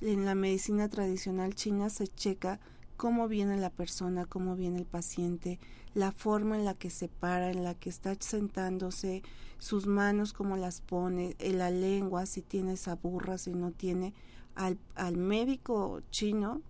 En 0.00 0.24
la 0.24 0.34
medicina 0.34 0.88
tradicional 0.88 1.54
china 1.54 1.90
se 1.90 2.06
checa 2.06 2.60
cómo 2.98 3.28
viene 3.28 3.56
la 3.56 3.70
persona, 3.70 4.26
cómo 4.26 4.56
viene 4.56 4.78
el 4.78 4.84
paciente, 4.84 5.60
la 5.94 6.10
forma 6.10 6.56
en 6.56 6.64
la 6.64 6.74
que 6.74 6.90
se 6.90 7.08
para, 7.08 7.50
en 7.50 7.62
la 7.62 7.74
que 7.74 7.88
está 7.88 8.14
sentándose, 8.18 9.22
sus 9.58 9.86
manos 9.86 10.32
cómo 10.32 10.56
las 10.56 10.80
pone, 10.80 11.36
eh, 11.38 11.52
la 11.52 11.70
lengua, 11.70 12.26
si 12.26 12.42
tiene 12.42 12.72
esa 12.72 12.96
burra, 12.96 13.38
si 13.38 13.54
no 13.54 13.70
tiene, 13.70 14.14
al, 14.56 14.78
al 14.96 15.16
médico 15.16 16.02
chino 16.10 16.60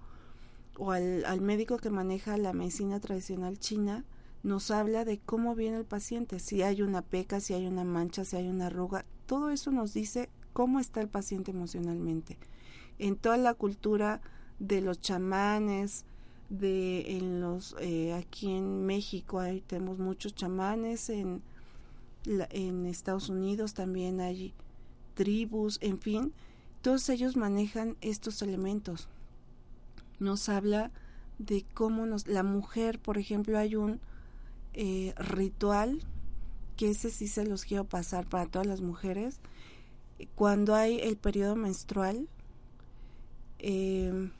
o 0.76 0.92
al, 0.92 1.24
al 1.24 1.40
médico 1.40 1.78
que 1.78 1.88
maneja 1.88 2.36
la 2.36 2.52
medicina 2.52 3.00
tradicional 3.00 3.58
china, 3.58 4.04
nos 4.42 4.70
habla 4.70 5.06
de 5.06 5.18
cómo 5.18 5.54
viene 5.54 5.78
el 5.78 5.86
paciente, 5.86 6.40
si 6.40 6.62
hay 6.62 6.82
una 6.82 7.00
peca, 7.00 7.40
si 7.40 7.54
hay 7.54 7.66
una 7.66 7.84
mancha, 7.84 8.26
si 8.26 8.36
hay 8.36 8.48
una 8.48 8.66
arruga, 8.66 9.06
todo 9.24 9.48
eso 9.50 9.72
nos 9.72 9.94
dice 9.94 10.28
cómo 10.52 10.78
está 10.78 11.00
el 11.00 11.08
paciente 11.08 11.52
emocionalmente. 11.52 12.38
En 12.98 13.16
toda 13.16 13.38
la 13.38 13.54
cultura 13.54 14.20
de 14.58 14.82
los 14.82 15.00
chamanes, 15.00 16.04
de 16.48 17.18
en 17.18 17.40
los 17.40 17.76
eh, 17.80 18.14
aquí 18.14 18.50
en 18.50 18.87
México 18.87 19.38
hay, 19.38 19.61
tenemos 19.61 19.98
muchos 19.98 20.34
chamanes 20.34 21.11
en 21.11 21.42
en 22.24 22.87
Estados 22.87 23.28
Unidos 23.28 23.74
también 23.74 24.20
hay 24.20 24.54
tribus 25.14 25.78
en 25.82 25.98
fin 25.98 26.32
todos 26.82 27.08
ellos 27.08 27.37
manejan 27.37 27.96
estos 28.00 28.40
elementos. 28.40 29.08
Nos 30.20 30.48
habla 30.48 30.90
de 31.38 31.64
cómo 31.74 32.06
nos 32.06 32.26
la 32.26 32.42
mujer 32.42 32.98
por 32.98 33.18
ejemplo 33.18 33.58
hay 33.58 33.76
un 33.76 34.00
eh, 34.74 35.14
ritual 35.16 36.00
que 36.76 36.90
ese 36.90 37.11
sí 37.11 37.26
se 37.26 37.44
los 37.44 37.64
quiero 37.64 37.84
pasar 37.84 38.26
para 38.26 38.46
todas 38.46 38.66
las 38.66 38.80
mujeres. 38.80 39.40
Cuando 40.34 40.74
hay 40.74 41.00
el 41.00 41.16
periodo 41.16 41.56
menstrual 41.56 42.28
eh, 43.58 44.30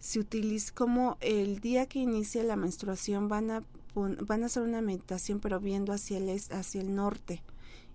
se 0.00 0.20
utiliza 0.20 0.72
como 0.74 1.16
el 1.20 1.60
día 1.60 1.86
que 1.86 1.98
inicia 1.98 2.42
la 2.44 2.56
menstruación 2.56 3.28
van 3.28 3.50
a 3.50 3.64
van 3.94 4.44
a 4.44 4.46
hacer 4.46 4.62
una 4.62 4.80
meditación 4.80 5.40
pero 5.40 5.58
viendo 5.58 5.92
hacia 5.92 6.18
el 6.18 6.40
hacia 6.50 6.80
el 6.80 6.94
norte 6.94 7.42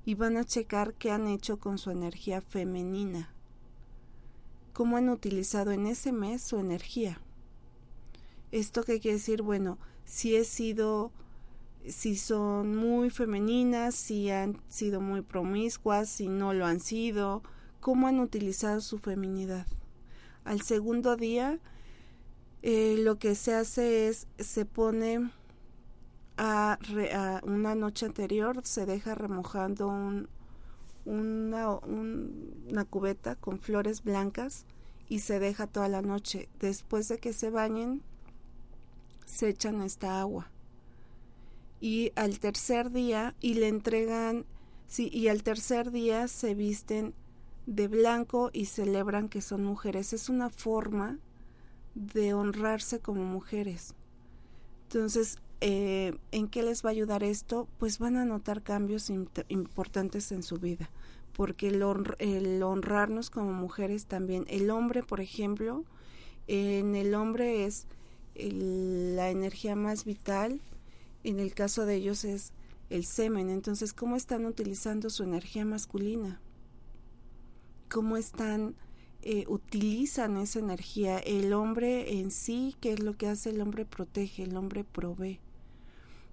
y 0.06 0.16
van 0.16 0.36
a 0.36 0.44
checar 0.44 0.96
qué 0.96 1.12
han 1.12 1.28
hecho 1.28 1.60
con 1.60 1.78
su 1.78 1.92
energía 1.92 2.42
femenina 2.42 3.30
cómo 4.74 4.98
han 4.98 5.08
utilizado 5.10 5.72
en 5.72 5.86
ese 5.86 6.12
mes 6.12 6.42
su 6.42 6.58
energía. 6.58 7.20
Esto 8.52 8.84
qué 8.84 9.00
quiere 9.00 9.18
decir 9.18 9.42
bueno 9.42 9.78
si 10.04 10.36
he 10.36 10.44
sido 10.44 11.12
si 11.88 12.18
son 12.18 12.76
muy 12.76 13.10
femeninas 13.10 13.96
si 13.96 14.30
han 14.30 14.60
sido 14.68 15.00
muy 15.00 15.22
promiscuas 15.22 16.10
si 16.10 16.28
no 16.28 16.54
lo 16.54 16.66
han 16.66 16.80
sido 16.80 17.44
cómo 17.80 18.08
han 18.08 18.20
utilizado 18.20 18.82
su 18.82 19.00
feminidad 19.00 19.68
al 20.44 20.62
segundo 20.62 21.16
día 21.16 21.60
eh, 22.64 22.96
lo 22.98 23.20
que 23.20 23.36
se 23.36 23.54
hace 23.54 24.08
es 24.08 24.26
se 24.40 24.66
pone 24.66 25.30
a, 26.38 26.80
una 27.44 27.76
noche 27.76 28.06
anterior 28.06 28.62
se 28.64 28.86
deja 28.86 29.16
remojando 29.16 29.90
un, 29.90 30.30
una, 31.04 31.70
una 31.70 32.86
cubeta 32.86 33.36
con 33.36 33.60
flores 33.60 34.02
blancas 34.04 34.66
y 35.10 35.20
se 35.20 35.40
deja 35.40 35.68
toda 35.68 35.90
la 35.90 36.02
noche. 36.02 36.48
Después 36.62 37.10
de 37.10 37.18
que 37.18 37.34
se 37.34 37.50
bañen, 37.50 38.02
se 39.26 39.50
echan 39.50 39.82
esta 39.82 40.22
agua. 40.22 40.50
Y 41.82 42.14
al 42.16 42.40
tercer 42.40 42.92
día, 42.92 43.36
y 43.42 43.56
le 43.56 43.68
entregan, 43.68 44.46
sí, 44.88 45.10
y 45.12 45.28
al 45.28 45.44
tercer 45.44 45.92
día 45.92 46.30
se 46.30 46.56
visten 46.56 47.14
de 47.66 47.90
blanco 47.90 48.52
y 48.54 48.68
celebran 48.68 49.28
que 49.28 49.42
son 49.42 49.66
mujeres. 49.66 50.14
Es 50.14 50.30
una 50.30 50.50
forma 50.50 51.20
de 51.96 52.34
honrarse 52.34 53.00
como 53.00 53.24
mujeres. 53.24 53.96
Entonces, 54.84 55.38
eh, 55.62 56.18
¿en 56.32 56.48
qué 56.48 56.64
les 56.64 56.84
va 56.84 56.90
a 56.90 56.92
ayudar 56.92 57.24
esto? 57.24 57.68
Pues 57.80 58.00
van 58.00 58.18
a 58.18 58.26
notar 58.26 58.64
cambios 58.64 59.10
importantes 59.10 60.32
en 60.32 60.44
su 60.44 60.58
vida, 60.58 60.90
porque 61.34 61.70
el, 61.70 61.84
el 62.20 62.64
honrarnos 62.64 63.30
como 63.30 63.54
mujeres 63.54 64.06
también, 64.06 64.46
el 64.50 64.70
hombre, 64.70 65.04
por 65.04 65.22
ejemplo, 65.22 65.84
en 66.48 66.96
el 66.96 67.16
hombre 67.16 67.66
es 67.66 67.88
la 68.36 69.30
energía 69.30 69.76
más 69.76 70.06
vital, 70.06 70.60
en 71.24 71.40
el 71.40 71.54
caso 71.54 71.86
de 71.86 71.96
ellos 71.96 72.26
es 72.26 72.52
el 72.90 73.06
semen, 73.06 73.50
entonces, 73.50 73.94
¿cómo 73.94 74.16
están 74.16 74.46
utilizando 74.46 75.10
su 75.10 75.24
energía 75.24 75.66
masculina? 75.66 76.42
¿Cómo 77.90 78.18
están 78.18 78.76
eh, 79.24 79.46
utilizan 79.48 80.38
esa 80.38 80.60
energía. 80.60 81.18
El 81.18 81.54
hombre 81.54 82.20
en 82.20 82.32
sí, 82.32 82.76
¿qué 82.80 82.94
es 82.94 83.00
lo 83.00 83.18
que 83.18 83.28
hace? 83.28 83.50
El 83.50 83.62
hombre 83.62 83.86
protege, 83.86 84.44
el 84.44 84.56
hombre 84.56 84.84
provee. 84.84 85.40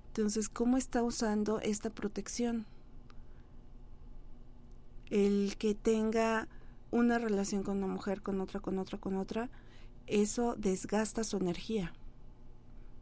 Entonces, 0.09 0.49
¿cómo 0.49 0.77
está 0.77 1.03
usando 1.03 1.61
esta 1.61 1.91
protección? 1.91 2.67
el 5.11 5.57
que 5.59 5.75
tenga 5.75 6.49
una 6.91 7.19
relación 7.19 7.63
con 7.63 7.79
una 7.79 7.89
mujer, 7.89 8.23
con 8.23 8.41
otra, 8.41 8.61
con 8.61 8.79
otra, 8.79 8.99
con 8.99 9.17
otra, 9.17 9.51
eso 10.07 10.55
desgasta 10.57 11.25
su 11.25 11.37
energía. 11.37 11.93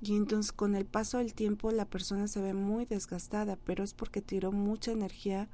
Y 0.01 0.16
entonces 0.16 0.53
con 0.53 0.74
el 0.74 0.86
paso 0.86 1.18
del 1.18 1.34
tiempo 1.34 1.70
la 1.70 1.84
persona 1.84 2.28
se 2.28 2.41
ve 2.41 2.55
muy 2.55 2.86
desgastada, 2.86 3.57
pero 3.64 3.84
es 3.84 3.95
porque 3.95 4.22
tiró 4.22 4.53
mucha 4.53 4.93
energía 4.93 5.49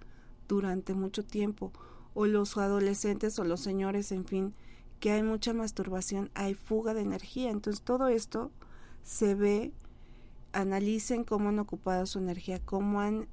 durante 0.48 0.94
mucho 0.94 1.24
tiempo. 1.24 1.72
O 2.14 2.26
los 2.26 2.56
adolescentes 2.56 3.38
o 3.38 3.44
los 3.44 3.60
señores, 3.60 4.12
en 4.12 4.24
fin, 4.24 4.54
que 5.00 5.10
hay 5.10 5.22
mucha 5.22 5.52
masturbación, 5.52 6.30
hay 6.34 6.54
fuga 6.54 6.94
de 6.94 7.02
energía. 7.02 7.50
Entonces 7.50 7.82
todo 7.82 8.08
esto 8.08 8.50
se 9.02 9.34
ve, 9.34 9.72
analicen 10.52 11.24
cómo 11.24 11.50
han 11.50 11.58
ocupado 11.58 12.06
su 12.06 12.18
energía, 12.18 12.60
cómo 12.64 13.00
han 13.00 13.26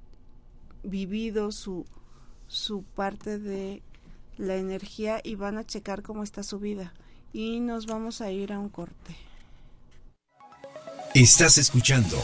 vivido 0.83 1.51
su, 1.51 1.85
su 2.47 2.83
parte 2.83 3.37
de 3.37 3.83
la 4.37 4.55
energía 4.55 5.21
y 5.23 5.35
van 5.35 5.57
a 5.57 5.65
checar 5.65 6.01
cómo 6.01 6.23
está 6.23 6.43
su 6.43 6.59
vida. 6.59 6.93
Y 7.33 7.59
nos 7.59 7.85
vamos 7.85 8.21
a 8.21 8.31
ir 8.31 8.51
a 8.51 8.59
un 8.59 8.69
corte. 8.69 9.15
Estás 11.13 11.57
escuchando. 11.57 12.17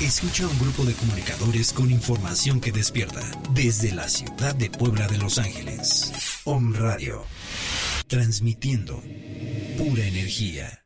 Escucha 0.00 0.46
un 0.46 0.58
grupo 0.58 0.84
de 0.84 0.92
comunicadores 0.92 1.72
con 1.72 1.90
información 1.90 2.60
que 2.60 2.70
despierta 2.70 3.22
desde 3.52 3.92
la 3.92 4.10
ciudad 4.10 4.54
de 4.54 4.68
Puebla 4.68 5.08
de 5.08 5.16
Los 5.16 5.38
Ángeles. 5.38 6.12
Om 6.44 6.74
Radio. 6.74 7.24
Transmitiendo 8.06 9.02
pura 9.78 10.04
energía. 10.04 10.85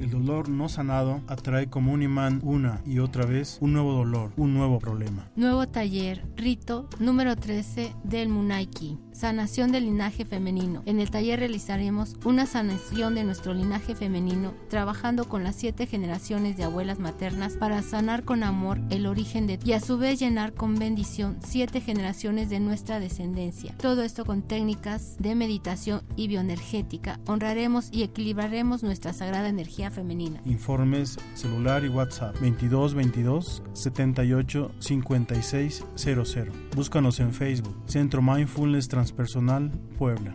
El 0.00 0.08
dolor 0.08 0.48
no 0.48 0.70
sanado 0.70 1.20
atrae 1.26 1.68
como 1.68 1.92
un 1.92 2.02
imán 2.02 2.40
una 2.42 2.80
y 2.86 3.00
otra 3.00 3.26
vez 3.26 3.58
un 3.60 3.74
nuevo 3.74 3.92
dolor, 3.92 4.32
un 4.38 4.54
nuevo 4.54 4.78
problema. 4.78 5.26
Nuevo 5.36 5.68
taller, 5.68 6.24
rito 6.36 6.88
número 6.98 7.36
13 7.36 7.94
del 8.02 8.30
Munaiki, 8.30 8.98
sanación 9.12 9.72
del 9.72 9.84
linaje 9.84 10.24
femenino. 10.24 10.82
En 10.86 11.00
el 11.00 11.10
taller 11.10 11.40
realizaremos 11.40 12.16
una 12.24 12.46
sanación 12.46 13.14
de 13.14 13.24
nuestro 13.24 13.52
linaje 13.52 13.94
femenino, 13.94 14.54
trabajando 14.70 15.28
con 15.28 15.44
las 15.44 15.56
siete 15.56 15.86
generaciones 15.86 16.56
de 16.56 16.64
abuelas 16.64 16.98
maternas 16.98 17.58
para 17.58 17.82
sanar 17.82 18.24
con 18.24 18.42
amor 18.42 18.80
el 18.88 19.06
origen 19.06 19.46
de 19.46 19.58
y 19.64 19.72
a 19.72 19.80
su 19.80 19.98
vez 19.98 20.18
llenar 20.18 20.54
con 20.54 20.76
bendición 20.76 21.36
siete 21.44 21.82
generaciones 21.82 22.48
de 22.48 22.60
nuestra 22.60 23.00
descendencia. 23.00 23.74
Todo 23.76 24.02
esto 24.02 24.24
con 24.24 24.40
técnicas 24.40 25.16
de 25.18 25.34
meditación 25.34 26.02
y 26.16 26.28
bioenergética. 26.28 27.20
Honraremos 27.26 27.90
y 27.92 28.02
equilibraremos 28.02 28.82
nuestra 28.82 29.12
sagrada 29.12 29.48
energía 29.48 29.79
femenina. 29.88 30.40
Informes 30.44 31.16
celular 31.34 31.84
y 31.84 31.88
WhatsApp 31.88 32.38
22 32.40 32.94
22 32.94 33.62
78 33.72 34.72
56 34.80 35.84
00. 35.94 36.52
Búscanos 36.74 37.20
en 37.20 37.32
Facebook 37.32 37.76
Centro 37.86 38.20
Mindfulness 38.20 38.88
Transpersonal 38.88 39.70
Puebla. 39.96 40.34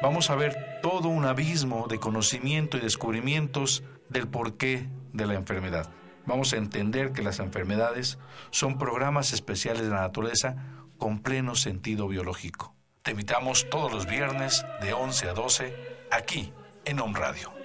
Vamos 0.00 0.30
a 0.30 0.36
ver 0.36 0.80
todo 0.80 1.08
un 1.08 1.24
abismo 1.24 1.88
de 1.88 1.98
conocimiento 1.98 2.76
y 2.76 2.80
descubrimientos 2.80 3.82
del 4.08 4.28
porqué 4.28 4.88
de 5.12 5.26
la 5.26 5.34
enfermedad. 5.34 5.90
Vamos 6.24 6.52
a 6.52 6.56
entender 6.56 7.12
que 7.12 7.22
las 7.22 7.40
enfermedades 7.40 8.18
son 8.50 8.78
programas 8.78 9.32
especiales 9.32 9.82
de 9.82 9.90
la 9.90 10.02
naturaleza 10.02 10.56
con 10.98 11.18
pleno 11.18 11.56
sentido 11.56 12.06
biológico. 12.06 12.74
Te 13.02 13.10
invitamos 13.10 13.68
todos 13.70 13.92
los 13.92 14.06
viernes 14.06 14.64
de 14.80 14.92
11 14.92 15.30
a 15.30 15.34
12 15.34 15.74
aquí 16.12 16.52
en 16.84 17.00
Home 17.00 17.18
Radio. 17.18 17.58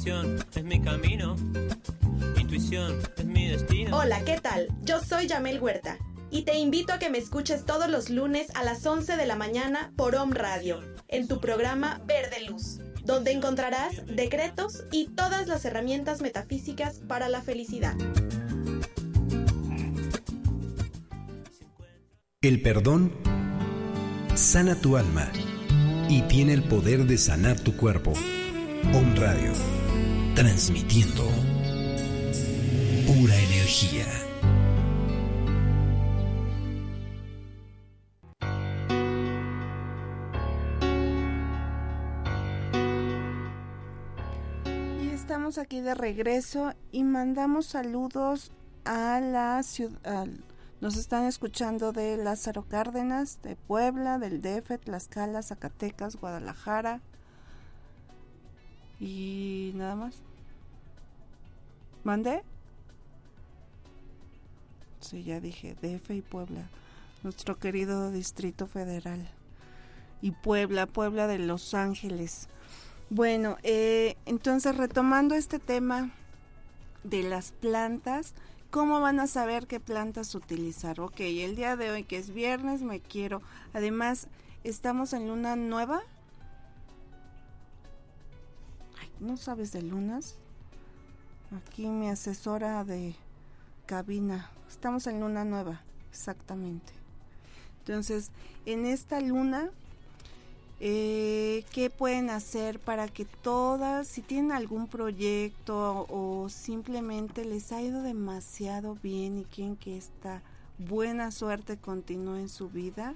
Intuición 0.00 0.38
es 0.56 0.64
mi 0.64 0.80
camino. 0.80 1.36
Intuición 2.38 2.98
es 3.18 3.24
mi 3.26 3.48
destino. 3.48 3.98
Hola, 3.98 4.24
¿qué 4.24 4.40
tal? 4.40 4.68
Yo 4.80 4.98
soy 5.04 5.26
Yamel 5.26 5.60
Huerta 5.60 5.98
y 6.30 6.44
te 6.44 6.56
invito 6.56 6.94
a 6.94 6.98
que 6.98 7.10
me 7.10 7.18
escuches 7.18 7.66
todos 7.66 7.90
los 7.90 8.08
lunes 8.08 8.46
a 8.54 8.64
las 8.64 8.86
11 8.86 9.18
de 9.18 9.26
la 9.26 9.36
mañana 9.36 9.92
por 9.96 10.14
Om 10.14 10.30
Radio, 10.32 10.80
en 11.08 11.28
tu 11.28 11.38
programa 11.38 12.00
Verde 12.06 12.46
Luz, 12.48 12.78
donde 13.04 13.32
encontrarás 13.32 14.06
decretos 14.06 14.84
y 14.90 15.08
todas 15.08 15.48
las 15.48 15.66
herramientas 15.66 16.22
metafísicas 16.22 17.02
para 17.06 17.28
la 17.28 17.42
felicidad. 17.42 17.94
El 22.40 22.62
perdón 22.62 23.12
sana 24.32 24.76
tu 24.76 24.96
alma 24.96 25.30
y 26.08 26.22
tiene 26.22 26.54
el 26.54 26.62
poder 26.62 27.04
de 27.04 27.18
sanar 27.18 27.60
tu 27.60 27.76
cuerpo. 27.76 28.14
Om 28.94 29.14
Radio, 29.16 29.52
transmitiendo 30.40 31.24
pura 33.06 33.36
energía. 33.36 34.06
estamos 45.12 45.58
aquí 45.58 45.82
de 45.82 45.94
regreso 45.94 46.72
y 46.90 47.04
mandamos 47.04 47.66
saludos 47.66 48.50
a 48.86 49.20
la 49.20 49.62
ciudad. 49.62 50.26
Nos 50.80 50.96
están 50.96 51.26
escuchando 51.26 51.92
de 51.92 52.16
Lázaro 52.16 52.62
Cárdenas, 52.66 53.42
de 53.42 53.56
Puebla, 53.56 54.18
del 54.18 54.40
DF, 54.40 54.78
Tlaxcala, 54.78 55.42
Zacatecas, 55.42 56.16
Guadalajara. 56.16 57.02
Y 58.98 59.72
nada 59.74 59.96
más. 59.96 60.29
¿Mandé? 62.04 62.42
Sí, 65.00 65.22
ya 65.22 65.40
dije, 65.40 65.74
DF 65.80 66.10
y 66.10 66.22
Puebla. 66.22 66.68
Nuestro 67.22 67.58
querido 67.58 68.10
Distrito 68.10 68.66
Federal. 68.66 69.28
Y 70.22 70.32
Puebla, 70.32 70.86
Puebla 70.86 71.26
de 71.26 71.38
Los 71.38 71.74
Ángeles. 71.74 72.48
Bueno, 73.10 73.56
eh, 73.62 74.16
entonces 74.24 74.76
retomando 74.76 75.34
este 75.34 75.58
tema 75.58 76.10
de 77.02 77.22
las 77.22 77.52
plantas, 77.52 78.34
¿cómo 78.70 79.00
van 79.00 79.20
a 79.20 79.26
saber 79.26 79.66
qué 79.66 79.80
plantas 79.80 80.34
utilizar? 80.34 81.00
Ok, 81.00 81.20
el 81.20 81.56
día 81.56 81.76
de 81.76 81.90
hoy 81.90 82.04
que 82.04 82.18
es 82.18 82.32
viernes 82.32 82.82
me 82.82 83.00
quiero, 83.00 83.42
además 83.72 84.28
estamos 84.64 85.12
en 85.12 85.28
luna 85.28 85.56
nueva. 85.56 86.02
¿No 89.18 89.36
sabes 89.36 89.72
de 89.72 89.82
lunas? 89.82 90.38
Aquí 91.56 91.86
mi 91.86 92.08
asesora 92.08 92.84
de 92.84 93.16
cabina. 93.86 94.50
Estamos 94.68 95.08
en 95.08 95.20
luna 95.20 95.44
nueva, 95.44 95.80
exactamente. 96.10 96.92
Entonces, 97.80 98.30
en 98.66 98.86
esta 98.86 99.20
luna 99.20 99.70
eh, 100.82 101.64
qué 101.72 101.90
pueden 101.90 102.30
hacer 102.30 102.78
para 102.78 103.08
que 103.08 103.24
todas, 103.24 104.06
si 104.06 104.22
tienen 104.22 104.52
algún 104.52 104.86
proyecto 104.86 106.06
o, 106.08 106.48
simplemente 106.48 107.44
les 107.44 107.72
ha 107.72 107.82
ido 107.82 108.02
demasiado 108.02 108.96
bien 109.02 109.38
y 109.38 109.44
quieren 109.44 109.76
que 109.76 109.98
esta 109.98 110.42
buena 110.78 111.32
suerte 111.32 111.76
continúe 111.76 112.36
en 112.36 112.48
su 112.48 112.70
vida, 112.70 113.14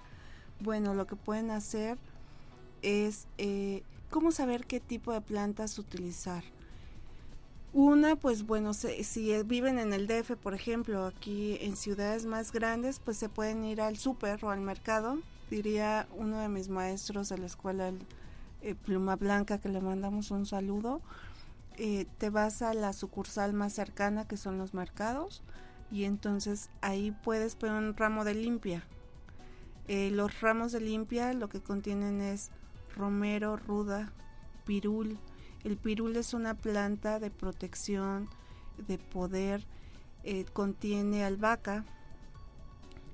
bueno, 0.60 0.92
lo 0.92 1.06
que 1.06 1.16
pueden 1.16 1.50
hacer 1.50 1.96
es 2.82 3.28
eh, 3.38 3.82
cómo 4.10 4.30
saber 4.30 4.66
qué 4.66 4.80
tipo 4.80 5.12
de 5.12 5.20
plantas 5.20 5.78
utilizar. 5.78 6.42
Una, 7.74 8.16
pues 8.16 8.46
bueno, 8.46 8.72
si 8.72 9.42
viven 9.42 9.78
en 9.78 9.92
el 9.92 10.06
DF, 10.06 10.36
por 10.36 10.54
ejemplo, 10.54 11.04
aquí 11.06 11.58
en 11.60 11.76
ciudades 11.76 12.24
más 12.24 12.52
grandes, 12.52 13.00
pues 13.00 13.18
se 13.18 13.28
pueden 13.28 13.64
ir 13.64 13.82
al 13.82 13.98
súper 13.98 14.42
o 14.44 14.50
al 14.50 14.60
mercado 14.60 15.18
diría 15.50 16.08
uno 16.16 16.38
de 16.38 16.48
mis 16.48 16.68
maestros 16.68 17.28
de 17.28 17.38
la 17.38 17.46
escuela, 17.46 17.92
eh, 18.62 18.74
Pluma 18.74 19.16
Blanca, 19.16 19.58
que 19.58 19.68
le 19.68 19.80
mandamos 19.80 20.30
un 20.30 20.46
saludo, 20.46 21.00
eh, 21.76 22.06
te 22.18 22.30
vas 22.30 22.62
a 22.62 22.74
la 22.74 22.92
sucursal 22.92 23.52
más 23.52 23.72
cercana, 23.72 24.26
que 24.26 24.36
son 24.36 24.58
los 24.58 24.74
mercados, 24.74 25.42
y 25.90 26.04
entonces 26.04 26.70
ahí 26.80 27.10
puedes 27.22 27.56
poner 27.56 27.76
un 27.76 27.96
ramo 27.96 28.24
de 28.24 28.34
limpia. 28.34 28.84
Eh, 29.86 30.10
los 30.10 30.40
ramos 30.40 30.72
de 30.72 30.80
limpia 30.80 31.32
lo 31.34 31.48
que 31.48 31.60
contienen 31.60 32.20
es 32.20 32.50
romero, 32.96 33.56
ruda, 33.56 34.12
pirul. 34.64 35.18
El 35.64 35.78
pirul 35.78 36.14
es 36.16 36.34
una 36.34 36.54
planta 36.54 37.18
de 37.18 37.30
protección, 37.30 38.28
de 38.86 38.98
poder, 38.98 39.64
eh, 40.22 40.44
contiene 40.52 41.24
albahaca, 41.24 41.84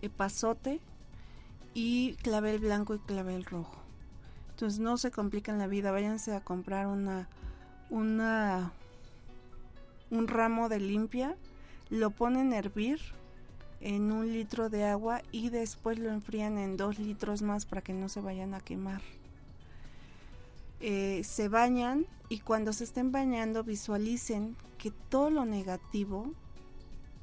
epazote 0.03 0.81
y 1.75 2.15
clavel 2.23 2.59
blanco 2.59 2.95
y 2.95 2.99
clavel 2.99 3.45
rojo. 3.45 3.77
Entonces 4.51 4.81
no 4.81 4.97
se 4.99 5.11
complican 5.11 5.59
la 5.59 5.69
vida, 5.69 5.93
váyanse 5.93 6.35
a 6.35 6.41
comprar 6.41 6.87
una, 6.87 7.29
una, 7.89 8.73
un 10.11 10.29
ramo 10.29 10.69
de 10.69 10.81
limpia, 10.81 11.37
lo 11.89 12.11
ponen 12.11 12.53
a 12.53 12.59
hervir 12.59 13.01
en 13.81 14.13
un 14.13 14.33
litro 14.33 14.69
de 14.69 14.85
agua 14.85 15.23
y 15.33 15.49
después 15.51 15.99
lo 15.99 16.11
enfrían 16.11 16.59
en 16.59 16.77
dos 16.77 16.99
litros 16.99 17.43
más 17.43 17.65
para 17.65 17.81
que 17.81 17.95
no 17.95 18.09
se 18.09 18.21
vayan 18.21 18.55
a 18.55 18.61
quemar. 18.61 19.01
Eh, 20.81 21.23
se 21.25 21.49
bañan 21.49 22.07
y 22.29 22.41
cuando 22.41 22.73
se 22.73 22.85
estén 22.85 23.13
bañando 23.13 23.65
visualicen 23.65 24.57
que 24.79 24.91
todo 24.91 25.31
lo 25.31 25.45
negativo 25.45 26.33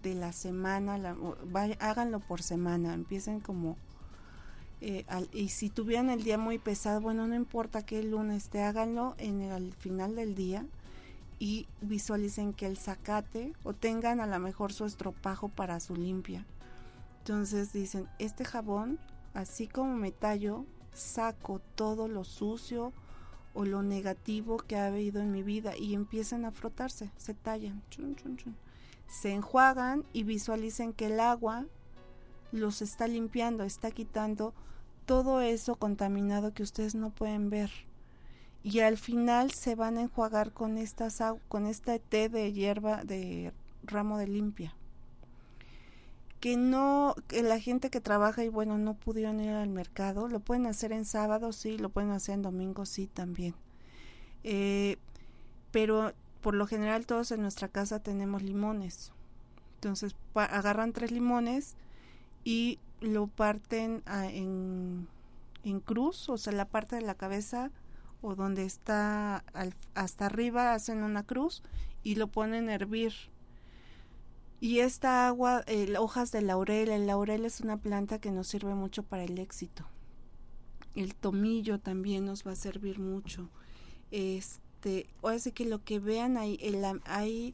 de 0.04 0.14
la 0.14 0.32
semana, 0.32 1.16
háganlo 1.80 2.20
por 2.20 2.42
semana, 2.44 2.94
empiecen 2.94 3.40
como 3.40 3.78
eh, 4.80 5.06
y 5.34 5.50
si 5.50 5.70
tuvieran 5.70 6.12
el 6.12 6.24
día 6.24 6.38
muy 6.38 6.60
pesado, 6.60 7.02
bueno, 7.02 7.26
no 7.26 7.34
importa 7.34 7.84
que 7.84 8.00
el 8.00 8.12
lunes 8.12 8.50
te 8.50 8.62
háganlo 8.62 9.16
en 9.18 9.42
el, 9.42 9.52
al 9.52 9.74
final 9.74 10.16
del 10.16 10.36
día 10.36 10.66
y 11.40 11.68
visualicen 11.82 12.54
que 12.54 12.68
el 12.68 12.78
zacate 12.78 13.54
o 13.64 13.74
tengan 13.74 14.20
a 14.20 14.28
lo 14.28 14.40
mejor 14.40 14.74
su 14.74 14.86
estropajo 14.86 15.50
para 15.50 15.80
su 15.80 15.96
limpia. 15.96 16.46
Entonces 17.20 17.74
dicen, 17.74 18.08
este 18.20 18.46
jabón, 18.46 19.00
así 19.34 19.68
como 19.68 19.96
me 19.96 20.12
tallo, 20.12 20.66
saco 20.94 21.60
todo 21.76 22.08
lo 22.08 22.24
sucio 22.24 22.94
o 23.58 23.66
lo 23.66 23.82
negativo 23.82 24.58
que 24.58 24.76
ha 24.76 24.86
habido 24.86 25.20
en 25.20 25.32
mi 25.32 25.42
vida 25.42 25.76
y 25.76 25.96
empiezan 25.96 26.46
a 26.46 26.52
frotarse, 26.52 27.10
se 27.18 27.34
tallan, 27.34 27.82
se 29.08 29.34
enjuagan 29.34 30.06
y 30.14 30.22
visualicen 30.22 30.94
que 30.94 31.08
el 31.08 31.20
agua 31.20 31.66
los 32.52 32.84
está 32.84 33.08
limpiando, 33.08 33.64
está 33.64 33.90
quitando 33.90 34.54
todo 35.08 35.42
eso 35.42 35.76
contaminado 35.76 36.54
que 36.54 36.62
ustedes 36.62 36.94
no 36.94 37.10
pueden 37.10 37.50
ver. 37.50 37.72
Y 38.62 38.82
al 38.82 38.98
final 38.98 39.50
se 39.50 39.74
van 39.74 39.98
a 39.98 40.02
enjuagar 40.02 40.54
con 40.54 40.78
estas 40.78 41.24
con 41.48 41.66
este 41.66 41.98
té 41.98 42.30
de 42.30 42.54
hierba 42.54 43.04
de 43.06 43.54
ramo 43.82 44.20
de 44.20 44.28
limpia. 44.28 44.77
Que 46.40 46.56
no, 46.56 47.16
que 47.28 47.42
la 47.42 47.60
gente 47.60 47.90
que 47.90 48.00
trabaja 48.00 48.44
y 48.44 48.50
bueno, 48.50 48.78
no 48.78 48.94
pudieron 48.94 49.40
ir 49.40 49.50
al 49.50 49.70
mercado, 49.70 50.28
lo 50.28 50.40
pueden 50.40 50.68
hacer 50.68 50.92
en 50.92 51.06
sábado, 51.06 51.52
sí, 51.52 51.78
lo 51.78 51.90
pueden 51.90 52.12
hacer 52.12 52.36
en 52.36 52.44
domingo, 52.44 52.86
sí, 52.86 53.08
también. 53.08 53.56
Eh, 54.44 54.98
pero 55.72 56.14
por 56.42 56.54
lo 56.54 56.68
general 56.68 57.06
todos 57.06 57.32
en 57.32 57.42
nuestra 57.42 57.68
casa 57.68 58.00
tenemos 58.00 58.44
limones. 58.44 59.12
Entonces 59.76 60.16
agarran 60.36 60.94
tres 60.94 61.12
limones, 61.12 61.76
y 62.48 62.80
lo 63.02 63.28
parten 63.28 64.04
en, 64.08 65.10
en, 65.66 65.80
cruz, 65.82 66.30
o 66.30 66.38
sea, 66.38 66.54
la 66.54 66.64
parte 66.64 66.96
de 66.96 67.02
la 67.02 67.16
cabeza 67.16 67.72
o 68.22 68.36
donde 68.36 68.64
está 68.64 69.44
hasta 69.96 70.28
arriba 70.28 70.74
hacen 70.74 71.04
una 71.04 71.24
cruz 71.24 71.62
y 72.04 72.16
lo 72.16 72.28
ponen 72.28 72.70
a 72.70 72.76
hervir. 72.76 73.12
Y 74.60 74.80
esta 74.80 75.28
agua, 75.28 75.64
hojas 76.00 76.32
de 76.32 76.42
laurel, 76.42 76.90
el 76.90 77.06
laurel 77.06 77.46
es 77.46 77.62
una 77.62 77.78
planta 77.78 78.20
que 78.20 78.32
nos 78.32 78.48
sirve 78.48 78.74
mucho 78.74 79.04
para 79.04 79.24
el 79.24 79.38
éxito. 79.38 79.86
El 80.96 81.14
tomillo 81.14 81.80
también 81.80 82.26
nos 82.26 82.46
va 82.46 82.54
a 82.54 82.56
servir 82.56 82.98
mucho. 82.98 83.50
Este, 84.10 85.08
o 85.22 85.28
así 85.28 85.52
que 85.52 85.66
lo 85.66 85.84
que 85.84 86.00
vean 86.00 86.38
ahí, 86.38 86.60
hay 87.06 87.54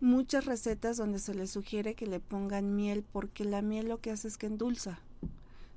muchas 0.00 0.44
recetas 0.44 0.98
donde 0.98 1.18
se 1.18 1.34
les 1.34 1.50
sugiere 1.50 1.94
que 1.94 2.06
le 2.06 2.20
pongan 2.20 2.76
miel 2.76 3.04
porque 3.10 3.44
la 3.44 3.62
miel 3.62 3.88
lo 3.88 4.00
que 4.00 4.10
hace 4.10 4.28
es 4.28 4.36
que 4.36 4.46
endulza. 4.46 5.00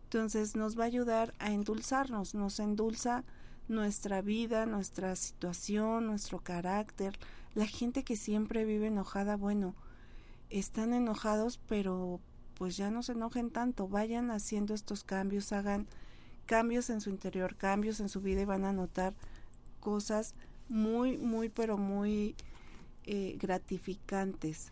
Entonces 0.03 0.55
nos 0.55 0.77
va 0.77 0.83
a 0.83 0.87
ayudar 0.87 1.33
a 1.39 1.51
endulzarnos, 1.51 2.35
nos 2.35 2.59
endulza 2.59 3.23
nuestra 3.69 4.21
vida, 4.21 4.65
nuestra 4.65 5.15
situación, 5.15 6.07
nuestro 6.07 6.39
carácter. 6.39 7.17
La 7.53 7.67
gente 7.67 8.03
que 8.03 8.17
siempre 8.17 8.65
vive 8.65 8.87
enojada, 8.87 9.37
bueno, 9.37 9.75
están 10.59 10.93
enojados, 10.93 11.59
pero 11.67 12.19
pues 12.55 12.77
ya 12.77 12.89
no 12.89 13.03
se 13.03 13.11
enojen 13.11 13.51
tanto, 13.51 13.87
vayan 13.87 14.31
haciendo 14.31 14.73
estos 14.73 15.03
cambios, 15.03 15.51
hagan 15.51 15.87
cambios 16.45 16.89
en 16.89 17.01
su 17.01 17.09
interior, 17.09 17.55
cambios 17.55 17.99
en 17.99 18.09
su 18.09 18.21
vida 18.21 18.41
y 18.41 18.45
van 18.45 18.65
a 18.65 18.73
notar 18.73 19.13
cosas 19.79 20.35
muy, 20.69 21.17
muy, 21.17 21.49
pero 21.49 21.77
muy 21.77 22.35
eh, 23.05 23.37
gratificantes. 23.39 24.69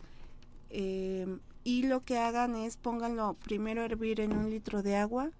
Em, 0.70 1.40
y 1.62 1.84
lo 1.84 2.04
que 2.04 2.18
hagan 2.18 2.54
es 2.56 2.76
pónganlo 2.76 3.34
primero 3.44 3.82
a 3.82 3.84
hervir 3.84 4.20
en 4.20 4.32
un 4.32 4.50
litro 4.50 4.82
de 4.82 4.96
agua 4.96 5.30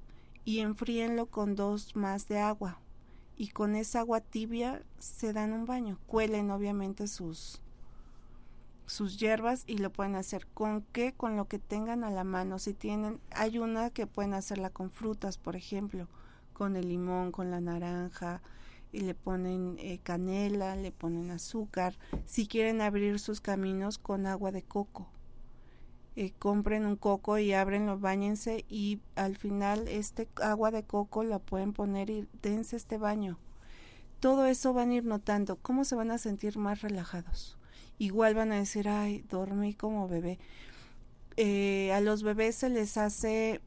y 0.45 0.61
enfríenlo 0.61 1.27
con 1.27 1.57
dos 1.57 1.97
más 1.97 2.29
de 2.29 2.39
agua. 2.39 2.79
Y 3.37 3.49
con 3.49 3.75
esa 3.75 4.01
agua 4.01 4.21
tibia 4.21 4.83
se 4.99 5.33
dan 5.33 5.53
un 5.53 5.67
baño. 5.67 5.99
Cuelen 6.07 6.51
obviamente 6.51 7.09
sus, 7.09 7.61
sus 8.87 9.19
hierbas 9.19 9.65
y 9.67 9.79
lo 9.79 9.91
pueden 9.91 10.15
hacer 10.15 10.47
con 10.47 10.83
qué, 10.93 11.13
con 11.15 11.37
lo 11.37 11.47
que 11.47 11.59
tengan 11.59 12.05
a 12.05 12.11
la 12.11 12.25
mano. 12.25 12.59
Si 12.59 12.75
tienen, 12.75 13.21
hay 13.31 13.59
una 13.59 13.91
que 13.91 14.07
pueden 14.07 14.35
hacerla 14.35 14.71
con 14.71 14.91
frutas, 14.91 15.39
por 15.39 15.57
ejemplo, 15.57 16.09
con 16.53 16.77
el 16.77 16.89
limón, 16.89 17.33
con 17.33 17.51
la 17.51 17.61
naranja, 17.61 18.43
y 18.93 19.01
le 19.01 19.15
ponen 19.15 19.77
eh, 19.79 19.99
canela, 20.03 20.77
le 20.77 20.93
ponen 20.93 21.31
azúcar. 21.31 21.99
Si 22.27 22.47
quieren 22.47 22.81
abrir 22.81 23.19
sus 23.19 23.41
caminos 23.41 23.99
con 23.99 24.27
agua 24.27 24.53
de 24.53 24.63
coco, 24.63 25.09
eh, 26.17 26.33
compren 26.39 26.87
un 26.87 26.95
coco 26.95 27.39
y 27.39 27.53
ábrenlo, 27.53 27.99
bañense 27.99 28.65
y 28.69 29.01
al 29.17 29.37
final 29.37 29.89
este 29.89 30.29
agua 30.41 30.71
de 30.71 30.85
coco 30.85 31.25
la 31.25 31.41
pueden 31.41 31.73
poner 31.73 32.09
y 32.09 32.29
dense 32.41 32.77
este 32.77 32.99
baño. 32.99 33.39
Todo 34.21 34.47
eso 34.47 34.73
van 34.73 34.91
a 34.91 34.95
ir 34.95 35.05
notando 35.05 35.57
cómo 35.57 35.85
se 35.85 35.97
van 35.97 36.13
a 36.13 36.19
sentir 36.19 36.57
más 36.57 36.83
relajados. 36.83 37.59
Igual 37.99 38.35
van 38.35 38.53
a 38.53 38.57
decir, 38.57 38.89
ay, 38.89 39.25
dormí 39.31 39.75
como 39.75 40.09
bebé. 40.09 40.39
Eh, 41.37 41.93
a 41.93 42.01
los 42.01 42.23
bebés 42.23 42.57
se 42.57 42.69
les 42.69 42.97
hace 42.97 43.61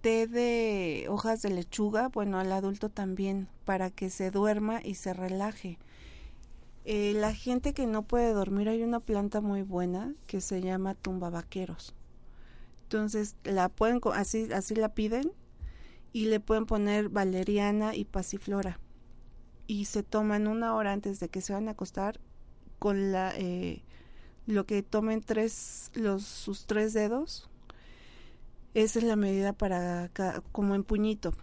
té 0.00 0.26
de 0.26 1.06
hojas 1.08 1.42
de 1.42 1.50
lechuga, 1.50 2.08
bueno, 2.08 2.38
al 2.38 2.52
adulto 2.52 2.88
también, 2.88 3.48
para 3.64 3.90
que 3.90 4.10
se 4.10 4.30
duerma 4.30 4.80
y 4.82 4.94
se 4.94 5.12
relaje. 5.12 5.78
Eh, 6.84 7.12
la 7.14 7.34
gente 7.34 7.74
que 7.74 7.86
no 7.86 8.02
puede 8.02 8.32
dormir, 8.32 8.68
hay 8.68 8.82
una 8.82 9.00
planta 9.00 9.40
muy 9.40 9.62
buena 9.62 10.14
que 10.26 10.40
se 10.40 10.60
llama 10.60 10.96
vaqueros. 11.04 11.94
Entonces, 12.84 13.36
la 13.44 13.68
pueden, 13.68 14.00
así, 14.14 14.52
así 14.52 14.74
la 14.74 14.94
piden 14.94 15.30
y 16.12 16.26
le 16.26 16.40
pueden 16.40 16.66
poner 16.66 17.08
valeriana 17.08 17.94
y 17.94 18.04
pasiflora. 18.04 18.80
Y 19.66 19.84
se 19.84 20.02
toman 20.02 20.48
una 20.48 20.74
hora 20.74 20.92
antes 20.92 21.20
de 21.20 21.28
que 21.28 21.40
se 21.40 21.52
van 21.52 21.68
a 21.68 21.72
acostar 21.72 22.18
con 22.80 23.12
la, 23.12 23.32
eh, 23.36 23.82
lo 24.48 24.66
que 24.66 24.82
tomen 24.82 25.20
tres, 25.20 25.92
los, 25.94 26.24
sus 26.24 26.66
tres 26.66 26.92
dedos 26.92 27.48
esa 28.72 29.00
es 29.00 29.04
la 29.04 29.16
medida 29.16 29.52
para 29.52 30.10
como 30.52 30.74
en 30.76 30.84
puñito. 30.84 31.34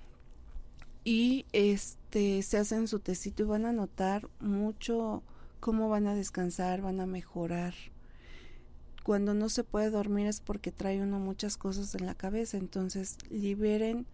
Y 1.03 1.45
este 1.51 2.41
se 2.41 2.57
hacen 2.57 2.88
su 2.88 2.99
tecito 2.99 3.43
y 3.43 3.45
van 3.45 3.65
a 3.65 3.73
notar 3.73 4.29
mucho 4.39 5.23
cómo 5.59 5.89
van 5.89 6.07
a 6.07 6.15
descansar, 6.15 6.81
van 6.81 7.01
a 7.01 7.05
mejorar. 7.05 7.73
Cuando 9.03 9.33
no 9.33 9.49
se 9.49 9.63
puede 9.63 9.89
dormir 9.89 10.27
es 10.27 10.39
porque 10.39 10.71
trae 10.71 11.01
uno 11.01 11.19
muchas 11.19 11.57
cosas 11.57 11.95
en 11.95 12.05
la 12.05 12.15
cabeza, 12.15 12.57
entonces 12.57 13.17
liberen 13.29 14.05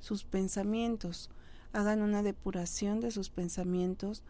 sus 0.00 0.24
pensamientos, 0.24 1.30
hagan 1.72 2.02
una 2.02 2.22
depuración 2.22 3.00
de 3.00 3.10
sus 3.10 3.28
pensamientos. 3.28 4.22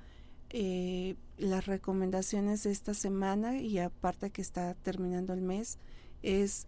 Eh, 0.59 1.17
las 1.37 1.67
recomendaciones 1.67 2.63
de 2.63 2.71
esta 2.71 2.95
semana 2.95 3.59
y 3.59 3.79
aparte 3.79 4.31
que 4.31 4.41
está 4.41 4.73
terminando 4.73 5.35
el 5.35 5.43
mes 5.43 5.77
es 6.23 6.67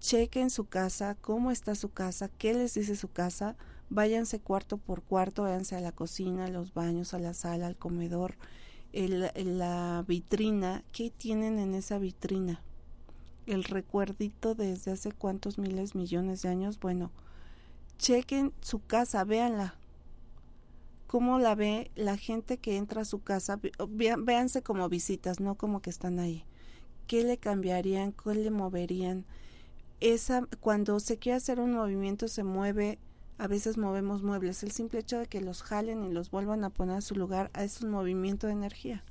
chequen 0.00 0.48
su 0.48 0.64
casa, 0.64 1.18
cómo 1.20 1.50
está 1.50 1.74
su 1.74 1.90
casa, 1.90 2.30
qué 2.38 2.54
les 2.54 2.72
dice 2.72 2.96
su 2.96 3.08
casa, 3.08 3.54
váyanse 3.90 4.40
cuarto 4.40 4.78
por 4.78 5.02
cuarto, 5.02 5.42
váyanse 5.42 5.76
a 5.76 5.82
la 5.82 5.92
cocina, 5.92 6.46
a 6.46 6.48
los 6.48 6.72
baños, 6.72 7.12
a 7.12 7.18
la 7.18 7.34
sala, 7.34 7.66
al 7.66 7.76
comedor, 7.76 8.36
la 8.94 10.02
vitrina, 10.08 10.82
¿qué 10.92 11.10
tienen 11.10 11.58
en 11.58 11.74
esa 11.74 11.98
vitrina? 11.98 12.62
El 13.44 13.64
recuerdito 13.64 14.54
desde 14.54 14.92
hace 14.92 15.12
cuántos 15.12 15.58
miles, 15.58 15.94
millones 15.94 16.40
de 16.40 16.48
años, 16.48 16.80
bueno, 16.80 17.10
chequen 17.98 18.54
su 18.62 18.78
casa, 18.86 19.24
véanla, 19.24 19.74
cómo 21.06 21.38
la 21.38 21.54
ve 21.54 21.90
la 21.94 22.16
gente 22.16 22.58
que 22.58 22.76
entra 22.76 23.02
a 23.02 23.04
su 23.04 23.22
casa, 23.22 23.60
véanse 24.18 24.62
como 24.62 24.88
visitas, 24.88 25.40
no 25.40 25.54
como 25.54 25.80
que 25.80 25.90
están 25.90 26.18
ahí 26.18 26.44
¿qué 27.06 27.24
le 27.24 27.38
cambiarían? 27.38 28.12
¿Qué 28.12 28.34
le 28.34 28.50
moverían? 28.50 29.24
Esa, 30.00 30.42
cuando 30.60 31.00
se 31.00 31.18
quiere 31.18 31.36
hacer 31.36 31.60
un 31.60 31.72
movimiento 31.72 32.28
se 32.28 32.44
mueve, 32.44 32.98
a 33.38 33.46
veces 33.46 33.78
movemos 33.78 34.22
muebles. 34.22 34.62
El 34.62 34.72
simple 34.72 35.00
hecho 35.00 35.18
de 35.18 35.26
que 35.26 35.40
los 35.40 35.62
jalen 35.62 36.04
y 36.04 36.12
los 36.12 36.30
vuelvan 36.30 36.64
a 36.64 36.70
poner 36.70 36.96
a 36.96 37.00
su 37.00 37.14
lugar 37.14 37.50
es 37.58 37.82
un 37.82 37.90
movimiento 37.90 38.46
de 38.46 38.54
energía. 38.54 39.04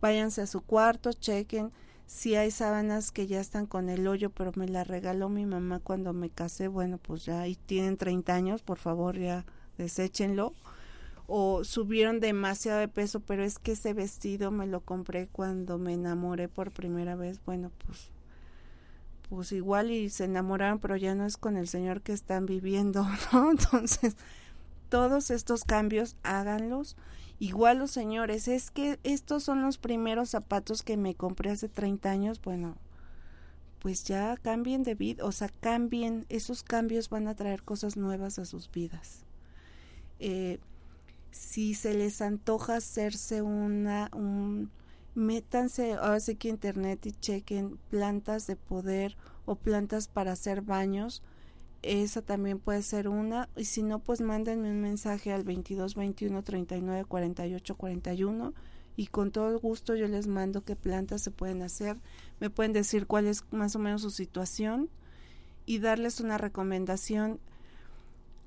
Váyanse 0.00 0.42
a 0.42 0.46
su 0.46 0.60
cuarto, 0.60 1.12
chequen 1.12 1.72
si 2.06 2.36
hay 2.36 2.50
sábanas 2.50 3.10
que 3.12 3.26
ya 3.26 3.38
están 3.38 3.66
con 3.66 3.90
el 3.90 4.06
hoyo, 4.06 4.30
pero 4.30 4.52
me 4.54 4.66
la 4.66 4.82
regaló 4.82 5.28
mi 5.28 5.44
mamá 5.44 5.80
cuando 5.80 6.14
me 6.14 6.30
casé. 6.30 6.68
Bueno, 6.68 6.98
pues 6.98 7.26
ya 7.26 7.44
tienen 7.66 7.98
30 7.98 8.34
años, 8.34 8.62
por 8.62 8.78
favor 8.78 9.18
ya 9.18 9.44
deséchenlo 9.76 10.54
o 11.28 11.62
subieron 11.62 12.18
demasiado 12.18 12.80
de 12.80 12.88
peso, 12.88 13.20
pero 13.20 13.44
es 13.44 13.58
que 13.58 13.72
ese 13.72 13.92
vestido 13.92 14.50
me 14.50 14.66
lo 14.66 14.80
compré 14.80 15.28
cuando 15.28 15.78
me 15.78 15.92
enamoré 15.92 16.48
por 16.48 16.72
primera 16.72 17.14
vez. 17.14 17.40
Bueno, 17.44 17.70
pues 17.86 18.10
pues 19.28 19.52
igual 19.52 19.90
y 19.90 20.08
se 20.08 20.24
enamoraron, 20.24 20.78
pero 20.78 20.96
ya 20.96 21.14
no 21.14 21.26
es 21.26 21.36
con 21.36 21.58
el 21.58 21.68
señor 21.68 22.00
que 22.00 22.12
están 22.12 22.46
viviendo, 22.46 23.06
¿no? 23.32 23.50
Entonces, 23.50 24.16
todos 24.88 25.30
estos 25.30 25.64
cambios 25.64 26.16
háganlos. 26.22 26.96
Igual 27.38 27.78
los 27.78 27.90
señores, 27.90 28.48
es 28.48 28.70
que 28.70 28.98
estos 29.04 29.44
son 29.44 29.62
los 29.62 29.78
primeros 29.78 30.30
zapatos 30.30 30.82
que 30.82 30.96
me 30.96 31.14
compré 31.14 31.50
hace 31.50 31.68
30 31.68 32.10
años, 32.10 32.40
bueno, 32.40 32.76
pues 33.80 34.02
ya 34.04 34.36
cambien 34.38 34.82
de 34.82 34.94
vida, 34.94 35.24
o 35.24 35.30
sea, 35.30 35.48
cambien, 35.60 36.26
esos 36.30 36.64
cambios 36.64 37.10
van 37.10 37.28
a 37.28 37.36
traer 37.36 37.62
cosas 37.62 37.96
nuevas 37.96 38.38
a 38.40 38.44
sus 38.44 38.70
vidas. 38.72 39.24
Eh, 40.18 40.58
si 41.30 41.74
se 41.74 41.94
les 41.94 42.20
antoja 42.20 42.76
hacerse 42.76 43.42
una, 43.42 44.10
un, 44.14 44.70
métanse 45.14 45.94
ahora 45.94 46.20
sí 46.20 46.36
que 46.36 46.48
internet 46.48 47.06
y 47.06 47.12
chequen 47.12 47.78
plantas 47.90 48.46
de 48.46 48.56
poder 48.56 49.16
o 49.46 49.56
plantas 49.56 50.08
para 50.08 50.32
hacer 50.32 50.62
baños. 50.62 51.22
Esa 51.82 52.22
también 52.22 52.58
puede 52.58 52.82
ser 52.82 53.08
una. 53.08 53.48
Y 53.56 53.64
si 53.64 53.82
no, 53.82 54.00
pues 54.00 54.20
mándenme 54.20 54.70
un 54.70 54.80
mensaje 54.80 55.32
al 55.32 55.44
22 55.44 55.94
21 55.94 56.42
39 56.42 57.04
48 57.04 57.76
41 57.76 58.54
y 58.96 59.06
con 59.06 59.30
todo 59.30 59.60
gusto 59.60 59.94
yo 59.94 60.08
les 60.08 60.26
mando 60.26 60.64
qué 60.64 60.74
plantas 60.74 61.22
se 61.22 61.30
pueden 61.30 61.62
hacer. 61.62 61.96
Me 62.40 62.50
pueden 62.50 62.72
decir 62.72 63.06
cuál 63.06 63.28
es 63.28 63.44
más 63.52 63.76
o 63.76 63.78
menos 63.78 64.02
su 64.02 64.10
situación 64.10 64.90
y 65.66 65.78
darles 65.78 66.18
una 66.18 66.36
recomendación 66.36 67.38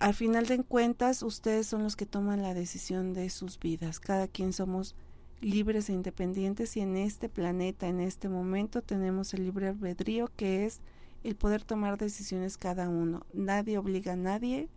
al 0.01 0.15
final 0.15 0.47
de 0.47 0.63
cuentas, 0.63 1.21
ustedes 1.21 1.67
son 1.67 1.83
los 1.83 1.95
que 1.95 2.07
toman 2.07 2.41
la 2.41 2.55
decisión 2.55 3.13
de 3.13 3.29
sus 3.29 3.59
vidas. 3.59 3.99
Cada 3.99 4.27
quien 4.27 4.51
somos 4.51 4.95
libres 5.41 5.89
e 5.89 5.93
independientes 5.93 6.75
y 6.75 6.81
en 6.81 6.97
este 6.97 7.29
planeta, 7.29 7.87
en 7.87 7.99
este 8.01 8.27
momento, 8.27 8.81
tenemos 8.81 9.35
el 9.35 9.43
libre 9.43 9.67
albedrío 9.67 10.27
que 10.35 10.65
es 10.65 10.79
el 11.23 11.35
poder 11.35 11.63
tomar 11.63 11.99
decisiones 11.99 12.57
cada 12.57 12.89
uno. 12.89 13.27
Nadie 13.31 13.77
obliga 13.77 14.13
a 14.13 14.15
nadie, 14.15 14.69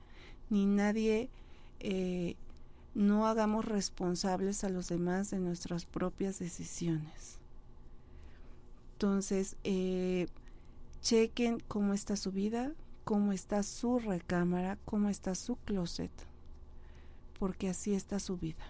ni 0.50 0.66
nadie 0.66 1.30
eh, 1.80 2.36
no 2.94 3.26
hagamos 3.26 3.64
responsables 3.64 4.62
a 4.62 4.68
los 4.68 4.88
demás 4.88 5.30
de 5.30 5.38
nuestras 5.38 5.86
propias 5.86 6.38
decisiones. 6.38 7.38
Entonces, 8.92 9.56
eh, 9.64 10.26
chequen 11.00 11.60
cómo 11.66 11.94
está 11.94 12.14
su 12.16 12.30
vida, 12.30 12.74
cómo 13.04 13.32
está 13.32 13.62
su 13.62 13.98
recámara, 13.98 14.78
cómo 14.84 15.08
está 15.08 15.34
su 15.34 15.56
closet, 15.56 16.10
porque 17.38 17.68
así 17.68 17.94
está 17.94 18.18
su 18.18 18.36
vida, 18.36 18.64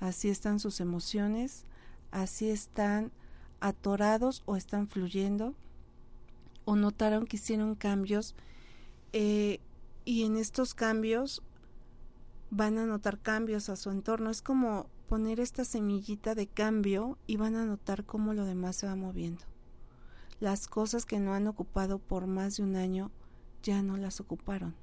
así 0.00 0.28
están 0.28 0.58
sus 0.58 0.80
emociones, 0.80 1.64
así 2.10 2.48
están 2.48 3.12
atorados 3.60 4.42
o 4.46 4.56
están 4.56 4.88
fluyendo, 4.88 5.54
o 6.64 6.76
notaron 6.76 7.26
que 7.26 7.36
hicieron 7.36 7.74
cambios, 7.74 8.34
eh, 9.12 9.60
y 10.04 10.24
en 10.24 10.36
estos 10.36 10.74
cambios 10.74 11.42
van 12.50 12.78
a 12.78 12.86
notar 12.86 13.18
cambios 13.18 13.68
a 13.68 13.76
su 13.76 13.90
entorno, 13.90 14.30
es 14.30 14.40
como 14.40 14.86
poner 15.08 15.40
esta 15.40 15.64
semillita 15.64 16.34
de 16.34 16.46
cambio 16.46 17.18
y 17.26 17.36
van 17.36 17.54
a 17.54 17.64
notar 17.64 18.04
cómo 18.04 18.34
lo 18.34 18.44
demás 18.44 18.76
se 18.76 18.86
va 18.86 18.96
moviendo. 18.96 19.44
Las 20.40 20.66
cosas 20.66 21.06
que 21.06 21.18
no 21.18 21.34
han 21.34 21.46
ocupado 21.46 21.98
por 21.98 22.26
más 22.26 22.56
de 22.56 22.64
un 22.64 22.76
año 22.76 23.10
ya 23.66 23.82
no 23.82 23.96
las 23.96 24.20
ocuparon. 24.20 24.74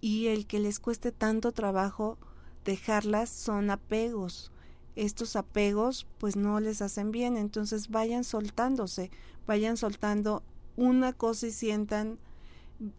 Y 0.00 0.26
el 0.26 0.46
que 0.46 0.58
les 0.58 0.80
cueste 0.80 1.12
tanto 1.12 1.52
trabajo 1.52 2.18
dejarlas 2.64 3.30
son 3.30 3.70
apegos. 3.70 4.50
Estos 4.96 5.36
apegos 5.36 6.06
pues 6.18 6.36
no 6.36 6.60
les 6.60 6.82
hacen 6.82 7.10
bien, 7.10 7.36
entonces 7.36 7.88
vayan 7.88 8.24
soltándose, 8.24 9.10
vayan 9.46 9.76
soltando 9.76 10.42
una 10.76 11.12
cosa 11.12 11.46
y 11.46 11.52
sientan, 11.52 12.18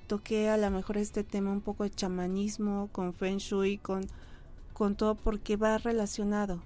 toqué 0.10 0.50
a 0.50 0.58
lo 0.58 0.72
mejor 0.72 0.98
este 0.98 1.24
tema 1.24 1.52
un 1.52 1.62
poco 1.62 1.84
de 1.84 1.92
chamanismo, 1.92 2.90
con 2.92 3.14
Feng 3.14 3.38
Shui, 3.38 3.78
con, 3.78 4.08
con 4.74 4.96
todo 4.96 5.14
porque 5.14 5.56
va 5.56 5.78
relacionado. 5.78 6.64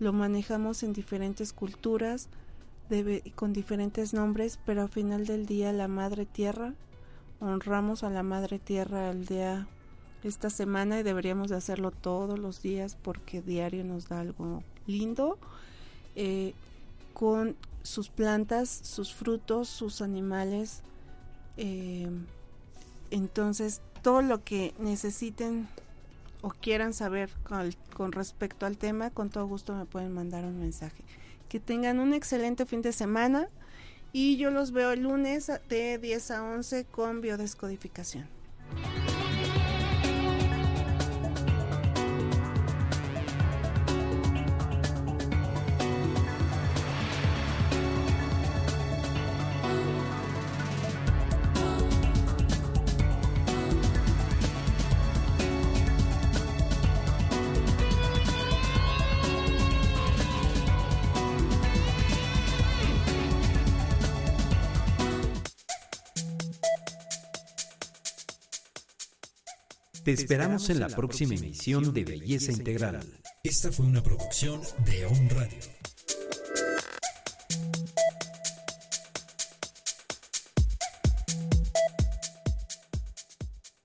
Lo 0.00 0.14
manejamos 0.14 0.82
en 0.82 0.94
diferentes 0.94 1.52
culturas, 1.52 2.30
con 3.34 3.52
diferentes 3.52 4.14
nombres, 4.14 4.58
pero 4.64 4.82
al 4.82 4.88
final 4.88 5.26
del 5.26 5.44
día 5.44 5.70
la 5.74 5.86
Madre 5.86 6.24
Tierra, 6.24 6.72
honramos 7.40 8.04
a 8.04 8.10
la 8.10 8.22
Madre 8.22 8.58
Tierra 8.58 9.10
el 9.10 9.26
día 9.26 9.68
esta 10.24 10.48
semana 10.48 10.98
y 10.98 11.02
deberíamos 11.02 11.50
de 11.50 11.56
hacerlo 11.56 11.90
todos 11.90 12.38
los 12.38 12.62
días 12.62 12.96
porque 13.02 13.42
diario 13.42 13.84
nos 13.84 14.08
da 14.08 14.20
algo 14.20 14.62
lindo 14.86 15.36
eh, 16.16 16.54
con 17.12 17.54
sus 17.82 18.08
plantas, 18.08 18.70
sus 18.70 19.12
frutos, 19.12 19.68
sus 19.68 20.00
animales. 20.00 20.82
Eh, 21.58 22.08
entonces, 23.12 23.82
todo 24.02 24.22
lo 24.22 24.42
que 24.42 24.74
necesiten 24.78 25.68
o 26.40 26.48
quieran 26.48 26.94
saber 26.94 27.30
con, 27.94 28.12
respecto 28.12 28.66
al 28.66 28.78
tema, 28.78 29.10
con 29.10 29.28
todo 29.30 29.46
gusto 29.46 29.74
me 29.74 29.84
pueden 29.84 30.12
mandar 30.12 30.44
un 30.44 30.58
mensaje. 30.58 31.04
Que 31.48 31.60
tengan 31.60 32.00
un 32.00 32.14
excelente 32.14 32.64
fin 32.66 32.80
de 32.80 32.92
semana 32.92 33.48
y 34.12 34.38
yo 34.38 34.50
los 34.50 34.72
veo 34.72 34.92
el 34.92 35.02
lunes 35.02 35.52
de 35.68 35.98
10 35.98 36.30
a 36.30 36.42
11 36.42 36.86
con 36.86 37.20
biodescodificación. 37.20 38.26
Te 70.14 70.20
esperamos 70.20 70.68
en 70.68 70.78
la 70.78 70.88
próxima 70.88 71.34
emisión 71.34 71.94
de 71.94 72.04
Belleza 72.04 72.52
Integral. 72.52 73.00
Esta 73.42 73.72
fue 73.72 73.86
una 73.86 74.02
producción 74.02 74.60
de 74.84 75.06
On 75.06 75.30
Radio. 75.30 75.81